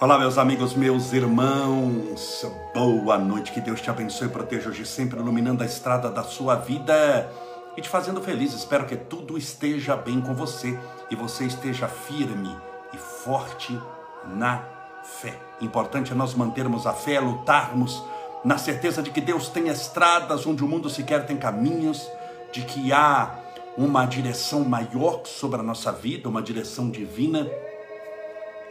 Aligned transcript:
Olá, 0.00 0.18
meus 0.18 0.38
amigos, 0.38 0.72
meus 0.72 1.12
irmãos, 1.12 2.46
boa 2.72 3.18
noite, 3.18 3.52
que 3.52 3.60
Deus 3.60 3.82
te 3.82 3.90
abençoe 3.90 4.28
e 4.28 4.30
proteja 4.30 4.70
hoje 4.70 4.86
sempre, 4.86 5.20
iluminando 5.20 5.62
a 5.62 5.66
estrada 5.66 6.10
da 6.10 6.22
sua 6.22 6.54
vida 6.54 7.30
e 7.76 7.82
te 7.82 7.88
fazendo 7.90 8.18
feliz. 8.22 8.54
Espero 8.54 8.86
que 8.86 8.96
tudo 8.96 9.36
esteja 9.36 9.94
bem 9.94 10.18
com 10.22 10.34
você 10.34 10.78
e 11.10 11.14
você 11.14 11.44
esteja 11.44 11.86
firme 11.86 12.56
e 12.94 12.96
forte 12.96 13.78
na 14.24 14.64
fé. 15.04 15.38
Importante 15.60 16.12
é 16.12 16.14
nós 16.14 16.32
mantermos 16.32 16.86
a 16.86 16.94
fé, 16.94 17.20
lutarmos 17.20 18.02
na 18.42 18.56
certeza 18.56 19.02
de 19.02 19.10
que 19.10 19.20
Deus 19.20 19.50
tem 19.50 19.68
estradas 19.68 20.46
onde 20.46 20.64
o 20.64 20.66
mundo 20.66 20.88
sequer 20.88 21.26
tem 21.26 21.36
caminhos, 21.36 22.10
de 22.50 22.62
que 22.62 22.90
há 22.90 23.38
uma 23.76 24.06
direção 24.06 24.64
maior 24.64 25.26
sobre 25.26 25.60
a 25.60 25.62
nossa 25.62 25.92
vida, 25.92 26.26
uma 26.26 26.40
direção 26.40 26.88
divina 26.88 27.46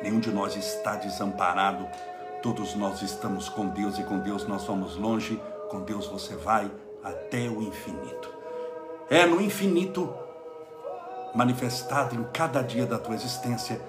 Nenhum 0.02 0.20
de 0.20 0.32
nós 0.32 0.56
está 0.56 0.96
desamparado. 0.96 1.88
Todos 2.42 2.74
nós 2.76 3.02
estamos 3.02 3.50
com 3.50 3.68
Deus 3.68 4.00
e 4.00 4.04
com 4.04 4.20
Deus 4.20 4.48
nós 4.48 4.64
vamos 4.66 4.96
longe. 4.96 5.42
Com 5.70 5.82
Deus 5.82 6.08
você 6.08 6.36
vai 6.36 6.72
até 7.04 7.50
o 7.50 7.62
infinito. 7.62 8.34
É 9.10 9.26
no 9.26 9.42
infinito 9.42 10.14
manifestado 11.34 12.16
em 12.16 12.24
cada 12.32 12.62
dia 12.62 12.86
da 12.86 12.98
tua 12.98 13.16
existência 13.16 13.80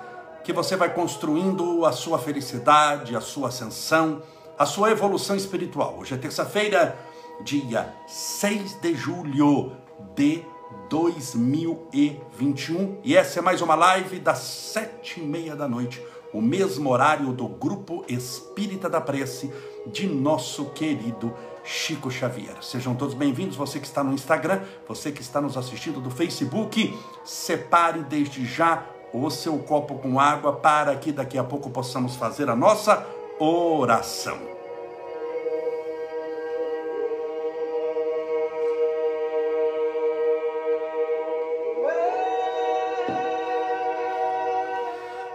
que 0.42 0.52
você 0.52 0.76
vai 0.76 0.92
construindo 0.92 1.84
a 1.84 1.92
sua 1.92 2.18
felicidade, 2.18 3.14
a 3.14 3.20
sua 3.20 3.48
ascensão, 3.48 4.22
a 4.58 4.66
sua 4.66 4.90
evolução 4.90 5.36
espiritual. 5.36 5.96
Hoje 5.98 6.14
é 6.14 6.18
terça-feira, 6.18 6.98
dia 7.44 7.94
6 8.06 8.80
de 8.80 8.94
julho 8.94 9.76
de 10.14 10.44
2021 10.88 12.98
e 13.02 13.16
essa 13.16 13.38
é 13.38 13.42
mais 13.42 13.60
uma 13.60 13.74
live 13.74 14.18
das 14.18 14.38
sete 14.38 15.20
e 15.20 15.22
meia 15.22 15.56
da 15.56 15.68
noite, 15.68 16.02
o 16.32 16.40
mesmo 16.40 16.90
horário 16.90 17.32
do 17.32 17.48
Grupo 17.48 18.04
Espírita 18.08 18.88
da 18.88 19.00
Prece 19.00 19.52
de 19.86 20.06
nosso 20.06 20.66
querido 20.66 21.34
Chico 21.64 22.10
Xavier. 22.10 22.62
Sejam 22.62 22.94
todos 22.94 23.14
bem-vindos, 23.14 23.56
você 23.56 23.78
que 23.78 23.86
está 23.86 24.02
no 24.02 24.12
Instagram, 24.12 24.62
você 24.86 25.12
que 25.12 25.22
está 25.22 25.40
nos 25.40 25.56
assistindo 25.56 26.00
do 26.00 26.10
Facebook, 26.10 26.96
separe 27.24 28.02
desde 28.02 28.44
já 28.44 28.86
o 29.12 29.28
seu 29.30 29.58
copo 29.58 29.96
com 29.96 30.20
água 30.20 30.52
para 30.52 30.94
que 30.96 31.12
daqui 31.12 31.36
a 31.36 31.44
pouco 31.44 31.70
possamos 31.70 32.16
fazer 32.16 32.48
a 32.48 32.56
nossa 32.56 33.06
oração. 33.38 34.49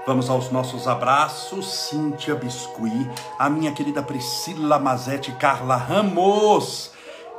Vamos 0.07 0.29
aos 0.29 0.51
nossos 0.51 0.87
abraços, 0.87 1.65
Cíntia 1.65 2.35
Biscuit, 2.35 3.09
a 3.39 3.49
minha 3.49 3.71
querida 3.71 4.03
Priscila 4.03 4.77
Mazete, 4.77 5.31
Carla 5.31 5.75
Ramos, 5.75 6.91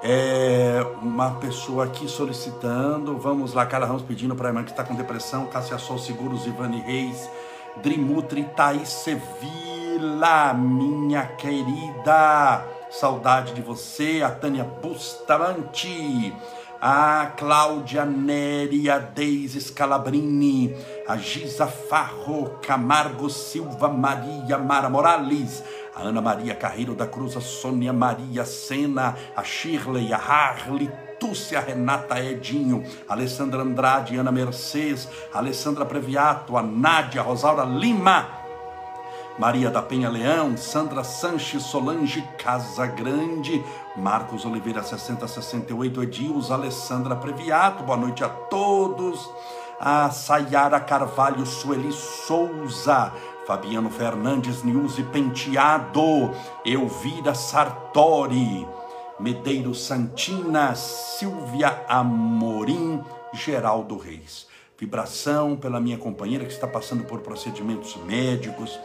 é 0.03 0.85
uma 1.01 1.31
pessoa 1.37 1.85
aqui 1.85 2.09
solicitando, 2.09 3.17
vamos 3.19 3.55
lá, 3.55 3.65
Carla 3.67 3.87
Ramos 3.87 4.03
pedindo 4.03 4.35
para 4.35 4.49
a 4.49 4.51
irmã 4.51 4.65
que 4.65 4.73
está 4.73 4.83
com 4.83 4.97
depressão, 4.97 5.47
Cássia 5.47 5.79
Sol 5.79 5.97
Seguros, 5.97 6.45
Ivane 6.45 6.81
Reis, 6.81 7.31
Drimutri, 7.77 8.43
Thaís 8.57 8.89
Sevilla, 8.89 10.53
minha 10.53 11.25
querida, 11.25 12.65
saudade 12.91 13.55
de 13.55 13.63
você, 13.63 14.23
a 14.25 14.31
Tânia 14.33 14.65
Bustamante, 14.65 16.35
a 16.89 17.33
Cláudia 17.37 18.05
Neri, 18.05 18.89
a 18.89 19.01
Deise 19.01 19.61
Scalabrini, 19.61 20.73
a 21.09 21.17
Giza 21.17 21.67
Farro, 21.67 22.61
Camargo 22.63 23.29
Silva 23.29 23.89
Maria 23.89 24.57
Mara 24.57 24.89
Morales, 24.89 25.65
a 25.97 26.03
Ana 26.03 26.21
Maria 26.21 26.55
Carreiro 26.55 26.95
da 26.95 27.09
Cruz, 27.09 27.37
a 27.37 27.41
Sônia 27.41 27.93
Maria 27.93 28.45
Sena, 28.45 29.17
a 29.35 29.43
Shirley, 29.43 30.13
a 30.13 30.17
Harley, 30.17 30.89
Túcia 31.19 31.59
Renata 31.59 32.23
Edinho, 32.23 32.85
Alessandra 33.09 33.63
Andrade, 33.63 34.17
Ana 34.17 34.31
Mercedes, 34.31 35.09
Alessandra 35.35 35.85
Previato, 35.85 36.57
a 36.57 36.63
Nádia 36.63 37.21
Rosaura 37.21 37.65
Lima, 37.65 38.46
Maria 39.39 39.71
da 39.71 39.83
Penha 39.83 40.09
Leão, 40.09 40.57
Sandra 40.57 41.05
Sanches, 41.05 41.65
Solange 41.65 42.23
Casagrande, 42.39 43.63
Marcos 43.97 44.45
Oliveira 44.45 44.83
6068, 44.83 46.03
Edils, 46.03 46.51
Alessandra 46.51 47.15
Previato, 47.15 47.83
boa 47.85 47.99
noite 47.99 48.25
a 48.25 48.29
todos 48.29 49.29
a 49.79 50.11
Sayara 50.11 50.81
Carvalho, 50.81 51.45
Sueli 51.45 51.93
Souza, 51.93 53.13
Fabiano 53.47 53.91
Fernandes, 53.91 54.63
Nilce 54.63 55.03
Penteado, 55.05 56.31
Elvira 56.65 57.35
Sartori, 57.35 58.67
Medeiros 59.21 59.85
Santina, 59.85 60.75
Silvia 60.75 61.85
Amorim, 61.89 63.03
Geraldo 63.33 63.97
Reis. 63.97 64.47
Vibração 64.79 65.57
pela 65.57 65.81
minha 65.81 65.97
companheira 65.97 66.45
que 66.45 66.53
está 66.53 66.67
passando 66.67 67.05
por 67.05 67.21
procedimentos 67.21 67.97
médicos. 68.05 68.79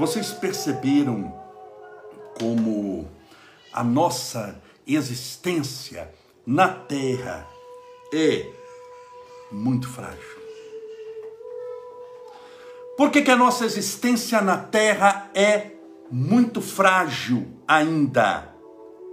Vocês 0.00 0.32
perceberam 0.32 1.30
como 2.38 3.06
a 3.70 3.84
nossa 3.84 4.58
existência 4.86 6.10
na 6.46 6.68
Terra 6.68 7.46
é 8.10 8.46
muito 9.52 9.86
frágil. 9.86 10.40
Por 12.96 13.10
que, 13.10 13.20
que 13.20 13.30
a 13.30 13.36
nossa 13.36 13.66
existência 13.66 14.40
na 14.40 14.56
Terra 14.56 15.30
é 15.34 15.72
muito 16.10 16.62
frágil 16.62 17.46
ainda? 17.68 18.54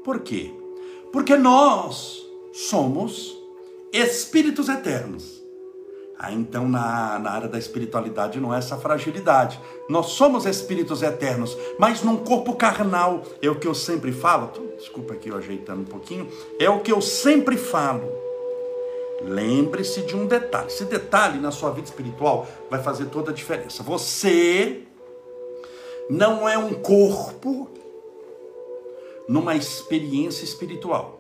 Por 0.06 0.22
quê? 0.22 0.54
Porque 1.12 1.36
nós 1.36 2.18
somos 2.54 3.38
espíritos 3.92 4.70
eternos. 4.70 5.37
Ah, 6.20 6.34
então 6.34 6.68
na, 6.68 7.20
na 7.20 7.32
área 7.32 7.48
da 7.48 7.60
espiritualidade 7.60 8.40
não 8.40 8.54
é 8.54 8.58
essa 8.58 8.78
fragilidade. 8.78 9.60
Nós 9.88 10.08
somos 10.08 10.46
espíritos 10.46 11.04
eternos, 11.04 11.56
mas 11.78 12.02
num 12.02 12.18
corpo 12.18 12.56
carnal. 12.56 13.24
É 13.42 13.50
o 13.50 13.56
que 13.56 13.68
eu 13.68 13.76
sempre 13.76 14.12
falo. 14.12 14.52
Desculpa 14.78 15.14
aqui 15.14 15.30
eu 15.30 15.38
ajeitando 15.38 15.82
um 15.82 15.86
pouquinho. 15.86 16.28
É 16.60 16.70
o 16.70 16.80
que 16.80 16.92
eu 16.92 17.02
sempre 17.02 17.56
falo 17.56 18.28
Lembre-se 19.22 20.02
de 20.02 20.16
um 20.16 20.28
detalhe. 20.28 20.68
Esse 20.68 20.86
detalhe 20.86 21.40
na 21.40 21.52
sua 21.52 21.72
vida 21.72 21.88
espiritual 21.88 22.48
vai 22.70 22.82
fazer 22.82 23.06
toda 23.06 23.32
a 23.32 23.34
diferença. 23.34 23.82
Você 23.84 24.84
não 26.10 26.48
é 26.48 26.58
um 26.58 26.74
corpo 26.74 27.70
numa 29.28 29.56
experiência 29.56 30.44
espiritual. 30.44 31.20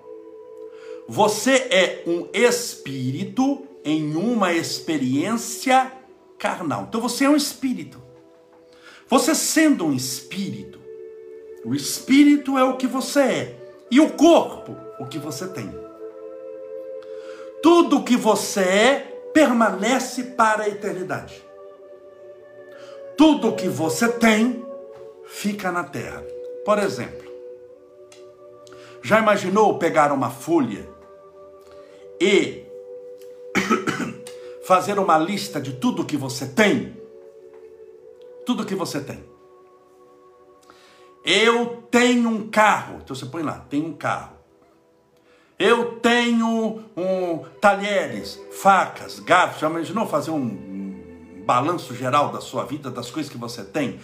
Você 1.07 1.51
é 1.51 2.03
um 2.05 2.27
espírito 2.33 3.66
em 3.87 4.17
uma 4.17 4.51
experiência 4.51 5.89
carnal. 6.37 6.87
Então 6.89 6.99
você 6.99 7.23
é 7.23 7.29
um 7.29 7.37
espírito. 7.37 8.03
Você 9.07 9.33
sendo 9.33 9.85
um 9.85 9.93
espírito, 9.93 10.77
o 11.63 11.73
espírito 11.73 12.57
é 12.57 12.65
o 12.65 12.75
que 12.75 12.85
você 12.85 13.19
é 13.21 13.55
e 13.89 14.01
o 14.01 14.09
corpo 14.09 14.75
o 14.99 15.05
que 15.05 15.17
você 15.17 15.47
tem. 15.47 15.73
Tudo 17.63 18.03
que 18.03 18.17
você 18.17 18.59
é 18.59 18.99
permanece 19.33 20.21
para 20.23 20.63
a 20.63 20.67
eternidade. 20.67 21.41
Tudo 23.15 23.55
que 23.55 23.69
você 23.69 24.09
tem 24.09 24.65
fica 25.23 25.71
na 25.71 25.85
terra. 25.85 26.25
Por 26.65 26.77
exemplo, 26.77 27.31
já 29.01 29.19
imaginou 29.19 29.79
pegar 29.79 30.11
uma 30.11 30.29
folha 30.29 30.85
e 32.19 32.66
fazer 34.65 34.99
uma 34.99 35.17
lista 35.17 35.59
de 35.61 35.73
tudo 35.73 36.05
que 36.05 36.17
você 36.17 36.45
tem? 36.47 36.95
Tudo 38.45 38.65
que 38.65 38.75
você 38.75 38.99
tem. 38.99 39.23
Eu 41.23 41.83
tenho 41.91 42.29
um 42.29 42.49
carro. 42.49 42.99
Então 43.03 43.15
você 43.15 43.25
põe 43.25 43.43
lá, 43.43 43.65
tem 43.69 43.83
um 43.83 43.93
carro. 43.93 44.37
Eu 45.59 45.99
tenho 45.99 46.83
um, 46.95 47.39
talheres, 47.59 48.39
facas, 48.51 49.19
garfos. 49.19 49.59
Já 49.59 49.69
imaginou 49.69 50.07
fazer 50.07 50.31
um, 50.31 50.37
um 50.37 51.43
balanço 51.45 51.95
geral 51.95 52.31
da 52.31 52.39
sua 52.39 52.63
vida, 52.63 52.91
das 52.91 53.09
coisas 53.09 53.31
que 53.31 53.37
você 53.37 53.63
tem? 53.63 53.99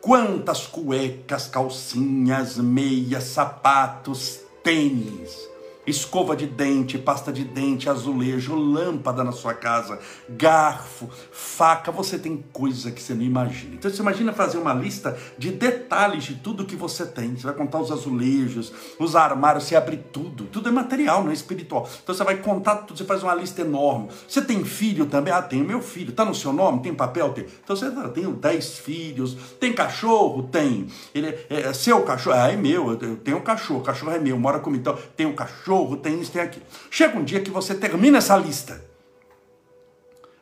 Quantas 0.00 0.66
cuecas, 0.66 1.46
calcinhas, 1.46 2.56
meias, 2.58 3.24
sapatos, 3.24 4.40
tênis. 4.62 5.48
Escova 5.88 6.36
de 6.36 6.46
dente, 6.46 6.98
pasta 6.98 7.32
de 7.32 7.44
dente, 7.44 7.88
azulejo, 7.88 8.54
lâmpada 8.54 9.24
na 9.24 9.32
sua 9.32 9.54
casa, 9.54 9.98
garfo, 10.28 11.08
faca, 11.30 11.90
você 11.90 12.18
tem 12.18 12.44
coisa 12.52 12.90
que 12.90 13.02
você 13.02 13.14
não 13.14 13.22
imagina. 13.22 13.74
Então 13.74 13.90
você 13.90 14.00
imagina 14.00 14.32
fazer 14.32 14.58
uma 14.58 14.74
lista 14.74 15.16
de 15.36 15.50
detalhes 15.50 16.24
de 16.24 16.34
tudo 16.36 16.64
que 16.64 16.76
você 16.76 17.06
tem. 17.06 17.36
Você 17.36 17.44
vai 17.44 17.54
contar 17.54 17.80
os 17.80 17.90
azulejos, 17.90 18.72
os 18.98 19.16
armários, 19.16 19.64
você 19.64 19.76
abre 19.76 19.96
tudo. 20.12 20.44
Tudo 20.44 20.68
é 20.68 20.72
material, 20.72 21.22
não 21.22 21.30
é 21.30 21.34
espiritual. 21.34 21.88
Então 22.02 22.14
você 22.14 22.24
vai 22.24 22.36
contar 22.36 22.76
tudo, 22.76 22.98
você 22.98 23.04
faz 23.04 23.22
uma 23.22 23.34
lista 23.34 23.62
enorme. 23.62 24.08
Você 24.26 24.42
tem 24.42 24.64
filho 24.64 25.06
também? 25.06 25.32
Ah, 25.32 25.42
tenho 25.42 25.64
meu 25.64 25.80
filho. 25.80 26.12
Tá 26.12 26.24
no 26.24 26.34
seu 26.34 26.52
nome? 26.52 26.82
Tem 26.82 26.94
papel? 26.94 27.32
Tem. 27.32 27.46
Então 27.64 27.74
você 27.74 27.90
tem 27.90 28.30
10 28.30 28.78
filhos. 28.78 29.36
Tem 29.58 29.72
cachorro? 29.72 30.44
Tem. 30.44 30.88
Ele 31.14 31.28
é, 31.28 31.46
é 31.50 31.72
seu 31.72 32.02
cachorro? 32.02 32.36
Ah, 32.36 32.52
é 32.52 32.56
meu. 32.56 32.90
Eu 32.90 33.16
tenho 33.16 33.38
um 33.38 33.42
cachorro. 33.42 33.80
O 33.80 33.82
cachorro 33.82 34.12
é 34.12 34.18
meu. 34.18 34.38
Mora 34.38 34.58
comigo. 34.58 34.80
Então, 34.80 34.98
tem 35.16 35.26
um 35.26 35.34
cachorro 35.34 35.77
cachorro, 35.78 35.96
tem 35.96 36.20
isso, 36.20 36.32
tem 36.32 36.42
aquilo. 36.42 36.66
Chega 36.90 37.16
um 37.16 37.24
dia 37.24 37.40
que 37.40 37.50
você 37.50 37.74
termina 37.74 38.18
essa 38.18 38.36
lista. 38.36 38.84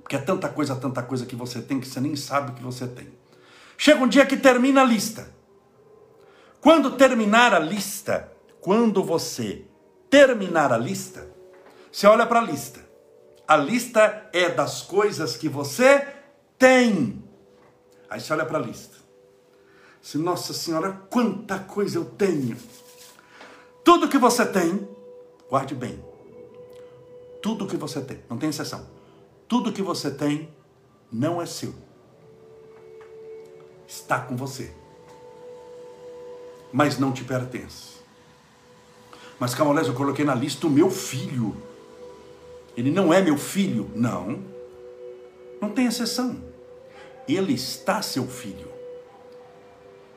Porque 0.02 0.16
é 0.16 0.18
tanta 0.18 0.48
coisa, 0.48 0.74
tanta 0.76 1.02
coisa 1.02 1.26
que 1.26 1.36
você 1.36 1.60
tem 1.60 1.80
que 1.80 1.86
você 1.86 2.00
nem 2.00 2.16
sabe 2.16 2.52
que 2.52 2.62
você 2.62 2.86
tem. 2.86 3.12
Chega 3.76 4.02
um 4.02 4.08
dia 4.08 4.24
que 4.24 4.36
termina 4.36 4.82
a 4.82 4.84
lista. 4.84 5.34
Quando 6.60 6.92
terminar 6.92 7.52
a 7.52 7.58
lista, 7.58 8.32
quando 8.60 9.02
você 9.02 9.64
terminar 10.08 10.72
a 10.72 10.78
lista, 10.78 11.28
você 11.90 12.06
olha 12.06 12.26
para 12.26 12.40
a 12.40 12.42
lista. 12.42 12.80
A 13.46 13.56
lista 13.56 14.28
é 14.32 14.48
das 14.48 14.82
coisas 14.82 15.36
que 15.36 15.48
você 15.48 16.06
tem. 16.58 17.22
Aí 18.08 18.20
você 18.20 18.32
olha 18.32 18.46
para 18.46 18.58
a 18.58 18.62
lista. 18.62 18.96
Se, 20.00 20.18
nossa 20.18 20.52
senhora, 20.52 20.92
quanta 21.10 21.58
coisa 21.58 21.98
eu 21.98 22.04
tenho. 22.04 22.56
Tudo 23.84 24.08
que 24.08 24.18
você 24.18 24.46
tem 24.46 24.95
Guarde 25.48 25.74
bem. 25.74 26.02
Tudo 27.42 27.66
que 27.66 27.76
você 27.76 28.00
tem, 28.00 28.20
não 28.28 28.36
tem 28.36 28.48
exceção. 28.48 28.86
Tudo 29.46 29.72
que 29.72 29.82
você 29.82 30.10
tem 30.10 30.48
não 31.10 31.40
é 31.40 31.46
seu. 31.46 31.72
Está 33.86 34.20
com 34.20 34.36
você. 34.36 34.72
Mas 36.72 36.98
não 36.98 37.12
te 37.12 37.22
pertence. 37.22 37.96
Mas 39.38 39.54
Camolés, 39.54 39.86
eu 39.86 39.94
coloquei 39.94 40.24
na 40.24 40.34
lista 40.34 40.66
o 40.66 40.70
meu 40.70 40.90
filho. 40.90 41.56
Ele 42.76 42.90
não 42.90 43.12
é 43.12 43.22
meu 43.22 43.38
filho. 43.38 43.90
Não. 43.94 44.42
Não 45.60 45.70
tem 45.70 45.86
exceção. 45.86 46.42
Ele 47.28 47.52
está 47.54 48.02
seu 48.02 48.26
filho. 48.26 48.70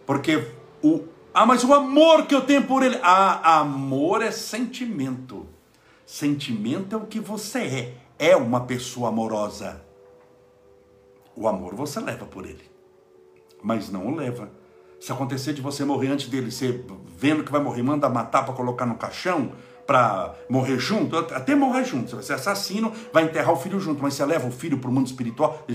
Porque 0.06 0.48
o 0.82 1.08
ah, 1.34 1.46
mas 1.46 1.64
o 1.64 1.74
amor 1.74 2.26
que 2.26 2.34
eu 2.34 2.42
tenho 2.42 2.64
por 2.66 2.84
ele. 2.84 3.00
Ah, 3.04 3.60
amor 3.60 4.22
é 4.22 4.32
sentimento. 4.32 5.48
Sentimento 6.06 6.96
é 6.96 6.98
o 6.98 7.06
que 7.06 7.20
você 7.20 7.60
é. 7.60 7.94
É 8.18 8.36
uma 8.36 8.62
pessoa 8.62 9.10
amorosa. 9.10 9.82
O 11.36 11.48
amor 11.48 11.76
você 11.76 12.00
leva 12.00 12.26
por 12.26 12.46
ele. 12.46 12.70
Mas 13.62 13.90
não 13.90 14.08
o 14.08 14.16
leva. 14.16 14.52
Se 15.00 15.12
acontecer 15.12 15.54
de 15.54 15.62
você 15.62 15.86
morrer 15.86 16.10
antes 16.10 16.28
dele, 16.28 16.52
você 16.52 16.84
vendo 17.16 17.44
que 17.44 17.52
vai 17.52 17.62
morrer, 17.62 17.84
manda 17.84 18.10
matar 18.10 18.44
para 18.44 18.54
colocar 18.54 18.86
no 18.86 18.96
caixão, 18.96 19.54
para 19.88 20.36
morrer 20.50 20.78
junto, 20.78 21.18
até 21.18 21.56
morrer 21.56 21.86
junto. 21.86 22.10
Você 22.10 22.16
vai 22.16 22.24
ser 22.24 22.34
assassino, 22.34 22.92
vai 23.14 23.24
enterrar 23.24 23.54
o 23.54 23.56
filho 23.56 23.80
junto, 23.80 24.02
mas 24.02 24.16
você 24.16 24.26
leva 24.26 24.48
o 24.48 24.52
filho 24.52 24.78
para 24.78 24.90
o 24.90 24.94
mundo 24.94 25.08
espiritual, 25.08 25.66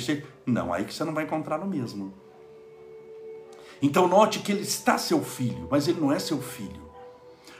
Não, 0.44 0.72
aí 0.72 0.84
que 0.84 0.92
você 0.92 1.04
não 1.04 1.14
vai 1.14 1.24
encontrar 1.24 1.58
no 1.58 1.66
mesmo. 1.66 2.12
Então 3.84 4.08
note 4.08 4.38
que 4.38 4.50
ele 4.50 4.62
está 4.62 4.96
seu 4.96 5.22
filho, 5.22 5.68
mas 5.70 5.86
ele 5.86 6.00
não 6.00 6.10
é 6.10 6.18
seu 6.18 6.40
filho. 6.40 6.82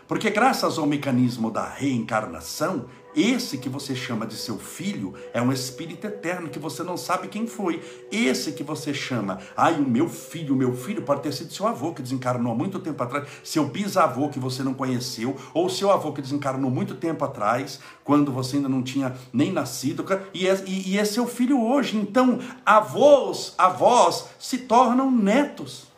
Porque 0.08 0.30
graças 0.30 0.78
ao 0.78 0.86
mecanismo 0.86 1.50
da 1.50 1.68
reencarnação, 1.68 2.86
esse 3.14 3.58
que 3.58 3.68
você 3.68 3.94
chama 3.94 4.26
de 4.26 4.34
seu 4.34 4.58
filho 4.58 5.12
é 5.34 5.42
um 5.42 5.52
espírito 5.52 6.06
eterno 6.06 6.48
que 6.48 6.58
você 6.58 6.82
não 6.82 6.96
sabe 6.96 7.28
quem 7.28 7.46
foi. 7.46 7.82
Esse 8.10 8.52
que 8.52 8.62
você 8.62 8.94
chama, 8.94 9.38
ai, 9.54 9.74
o 9.74 9.86
meu 9.86 10.08
filho, 10.08 10.54
o 10.54 10.56
meu 10.56 10.74
filho 10.74 11.02
pode 11.02 11.20
ter 11.20 11.32
sido 11.32 11.52
seu 11.52 11.66
avô 11.66 11.92
que 11.92 12.00
desencarnou 12.00 12.52
há 12.52 12.56
muito 12.56 12.78
tempo 12.78 13.02
atrás, 13.02 13.28
seu 13.42 13.66
bisavô 13.66 14.30
que 14.30 14.38
você 14.38 14.62
não 14.62 14.72
conheceu, 14.72 15.36
ou 15.52 15.68
seu 15.68 15.90
avô 15.90 16.10
que 16.10 16.22
desencarnou 16.22 16.70
muito 16.70 16.94
tempo 16.94 17.22
atrás, 17.22 17.80
quando 18.02 18.32
você 18.32 18.56
ainda 18.56 18.68
não 18.70 18.82
tinha 18.82 19.14
nem 19.30 19.52
nascido, 19.52 20.06
e 20.32 20.48
é, 20.48 20.64
e, 20.66 20.92
e 20.92 20.98
é 20.98 21.04
seu 21.04 21.26
filho 21.26 21.62
hoje. 21.62 21.98
Então, 21.98 22.38
avós, 22.64 23.52
avós 23.58 24.24
se 24.38 24.56
tornam 24.56 25.10
netos 25.10 25.92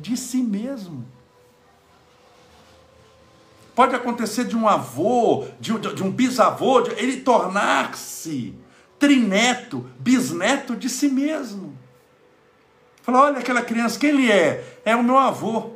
de 0.00 0.16
si 0.16 0.38
mesmo. 0.38 1.04
Pode 3.74 3.94
acontecer 3.94 4.44
de 4.44 4.56
um 4.56 4.66
avô, 4.66 5.46
de, 5.60 5.72
de 5.78 6.02
um 6.02 6.10
bisavô, 6.10 6.80
de 6.80 6.90
ele 6.92 7.18
tornar-se 7.18 8.54
trineto, 8.98 9.88
bisneto 10.00 10.74
de 10.74 10.88
si 10.88 11.08
mesmo. 11.08 11.76
Fala, 13.02 13.22
olha 13.22 13.38
aquela 13.38 13.62
criança, 13.62 13.98
quem 13.98 14.10
ele 14.10 14.30
é? 14.30 14.80
É 14.84 14.96
o 14.96 15.04
meu 15.04 15.16
avô. 15.16 15.70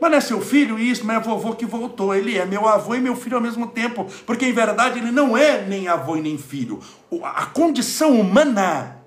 Mas 0.00 0.10
não 0.10 0.18
é 0.18 0.20
seu 0.20 0.40
filho 0.40 0.78
isso, 0.80 1.04
mas 1.04 1.18
é 1.18 1.20
vovô 1.20 1.54
que 1.54 1.64
voltou. 1.64 2.12
Ele 2.12 2.36
é 2.36 2.44
meu 2.44 2.66
avô 2.66 2.94
e 2.94 3.00
meu 3.00 3.14
filho 3.14 3.36
ao 3.36 3.42
mesmo 3.42 3.68
tempo. 3.68 4.04
Porque 4.26 4.46
em 4.46 4.52
verdade 4.52 4.98
ele 4.98 5.12
não 5.12 5.36
é 5.36 5.64
nem 5.64 5.86
avô 5.86 6.16
e 6.16 6.20
nem 6.20 6.36
filho. 6.36 6.80
A 7.22 7.46
condição 7.46 8.18
humana 8.18 9.01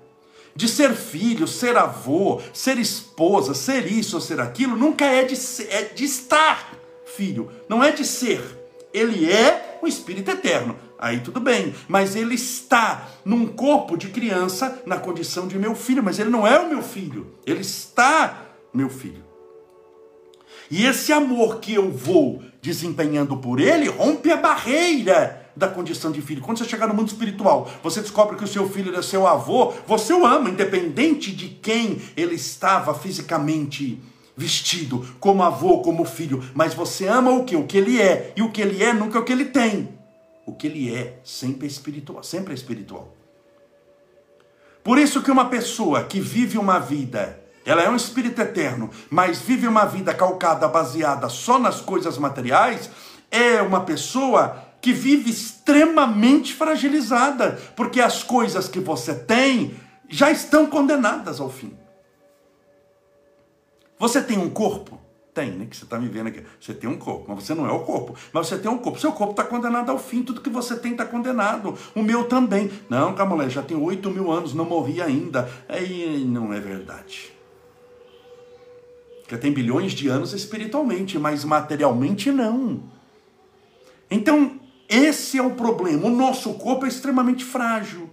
de 0.56 0.66
ser 0.66 0.94
filho, 0.94 1.46
ser 1.46 1.76
avô, 1.76 2.40
ser 2.52 2.78
esposa, 2.78 3.52
ser 3.52 3.86
isso 3.86 4.16
ou 4.16 4.22
ser 4.22 4.40
aquilo, 4.40 4.74
nunca 4.74 5.04
é 5.04 5.22
de, 5.22 5.36
ser, 5.36 5.68
é 5.70 5.82
de 5.82 6.04
estar 6.04 6.72
filho, 7.04 7.50
não 7.68 7.84
é 7.84 7.92
de 7.92 8.04
ser. 8.04 8.42
Ele 8.92 9.30
é 9.30 9.78
o 9.82 9.86
Espírito 9.86 10.30
Eterno. 10.30 10.74
Aí 10.98 11.20
tudo 11.20 11.38
bem, 11.38 11.74
mas 11.86 12.16
ele 12.16 12.34
está 12.34 13.06
num 13.22 13.46
corpo 13.46 13.98
de 13.98 14.08
criança 14.08 14.82
na 14.86 14.96
condição 14.96 15.46
de 15.46 15.58
meu 15.58 15.74
filho, 15.74 16.02
mas 16.02 16.18
ele 16.18 16.30
não 16.30 16.46
é 16.46 16.58
o 16.58 16.70
meu 16.70 16.82
filho, 16.82 17.34
ele 17.44 17.60
está 17.60 18.46
meu 18.72 18.88
filho. 18.88 19.22
E 20.70 20.86
esse 20.86 21.12
amor 21.12 21.60
que 21.60 21.74
eu 21.74 21.90
vou 21.92 22.42
desempenhando 22.62 23.36
por 23.36 23.60
ele 23.60 23.88
rompe 23.88 24.30
a 24.30 24.36
barreira 24.36 25.45
da 25.56 25.68
condição 25.68 26.12
de 26.12 26.20
filho. 26.20 26.42
Quando 26.42 26.58
você 26.58 26.64
chegar 26.66 26.86
no 26.86 26.94
mundo 26.94 27.08
espiritual, 27.08 27.68
você 27.82 28.02
descobre 28.02 28.36
que 28.36 28.44
o 28.44 28.48
seu 28.48 28.68
filho 28.68 28.94
é 28.94 29.02
seu 29.02 29.26
avô, 29.26 29.72
você 29.86 30.12
o 30.12 30.26
ama, 30.26 30.50
independente 30.50 31.32
de 31.32 31.48
quem 31.48 32.00
ele 32.16 32.34
estava 32.34 32.94
fisicamente 32.94 34.00
vestido, 34.36 35.06
como 35.18 35.42
avô, 35.42 35.80
como 35.80 36.04
filho. 36.04 36.44
Mas 36.54 36.74
você 36.74 37.06
ama 37.06 37.30
o 37.30 37.44
que? 37.44 37.56
O 37.56 37.66
que 37.66 37.78
ele 37.78 38.00
é. 38.00 38.34
E 38.36 38.42
o 38.42 38.52
que 38.52 38.60
ele 38.60 38.84
é 38.84 38.92
nunca 38.92 39.18
é 39.18 39.20
o 39.20 39.24
que 39.24 39.32
ele 39.32 39.46
tem. 39.46 39.88
O 40.44 40.52
que 40.52 40.66
ele 40.66 40.94
é 40.94 41.18
sempre 41.24 41.66
é 41.66 41.70
espiritual, 41.70 42.22
sempre 42.22 42.52
é 42.52 42.54
espiritual. 42.54 43.14
Por 44.84 44.98
isso 44.98 45.22
que 45.22 45.30
uma 45.30 45.46
pessoa 45.46 46.04
que 46.04 46.20
vive 46.20 46.58
uma 46.58 46.78
vida 46.78 47.42
ela 47.66 47.82
é 47.82 47.90
um 47.90 47.96
espírito 47.96 48.40
eterno, 48.40 48.88
mas 49.10 49.40
vive 49.40 49.66
uma 49.66 49.84
vida 49.84 50.14
calcada, 50.14 50.68
baseada 50.68 51.28
só 51.28 51.58
nas 51.58 51.80
coisas 51.80 52.16
materiais, 52.16 52.88
é 53.28 53.60
uma 53.60 53.80
pessoa 53.80 54.65
que 54.86 54.92
vive 54.92 55.28
extremamente 55.28 56.54
fragilizada, 56.54 57.58
porque 57.74 58.00
as 58.00 58.22
coisas 58.22 58.68
que 58.68 58.78
você 58.78 59.16
tem 59.16 59.74
já 60.08 60.30
estão 60.30 60.66
condenadas 60.66 61.40
ao 61.40 61.50
fim. 61.50 61.76
Você 63.98 64.22
tem 64.22 64.38
um 64.38 64.48
corpo? 64.48 65.00
Tem, 65.34 65.50
né? 65.50 65.66
Que 65.68 65.76
você 65.76 65.82
está 65.82 65.98
me 65.98 66.06
vendo 66.06 66.28
aqui. 66.28 66.44
Você 66.60 66.72
tem 66.72 66.88
um 66.88 66.96
corpo, 66.96 67.24
mas 67.26 67.42
você 67.42 67.52
não 67.52 67.66
é 67.66 67.72
o 67.72 67.80
corpo. 67.80 68.14
Mas 68.32 68.46
você 68.46 68.56
tem 68.56 68.70
um 68.70 68.78
corpo. 68.78 69.00
Seu 69.00 69.10
corpo 69.10 69.32
está 69.32 69.42
condenado 69.42 69.90
ao 69.90 69.98
fim. 69.98 70.22
Tudo 70.22 70.40
que 70.40 70.48
você 70.48 70.76
tem 70.76 70.92
está 70.92 71.04
condenado. 71.04 71.76
O 71.92 72.00
meu 72.00 72.28
também. 72.28 72.70
Não, 72.88 73.12
Camolé, 73.12 73.50
já 73.50 73.62
tem 73.62 73.76
8 73.76 74.08
mil 74.08 74.30
anos, 74.30 74.54
não 74.54 74.64
morri 74.64 75.02
ainda. 75.02 75.50
Aí 75.68 76.24
não 76.24 76.54
é 76.54 76.60
verdade. 76.60 77.32
Porque 79.22 79.36
tem 79.36 79.52
bilhões 79.52 79.90
de 79.90 80.06
anos 80.06 80.32
espiritualmente, 80.32 81.18
mas 81.18 81.44
materialmente 81.44 82.30
não. 82.30 82.84
Então, 84.08 84.60
esse 84.88 85.38
é 85.38 85.42
o 85.42 85.54
problema. 85.54 86.06
O 86.06 86.10
nosso 86.10 86.54
corpo 86.54 86.84
é 86.84 86.88
extremamente 86.88 87.44
frágil. 87.44 88.10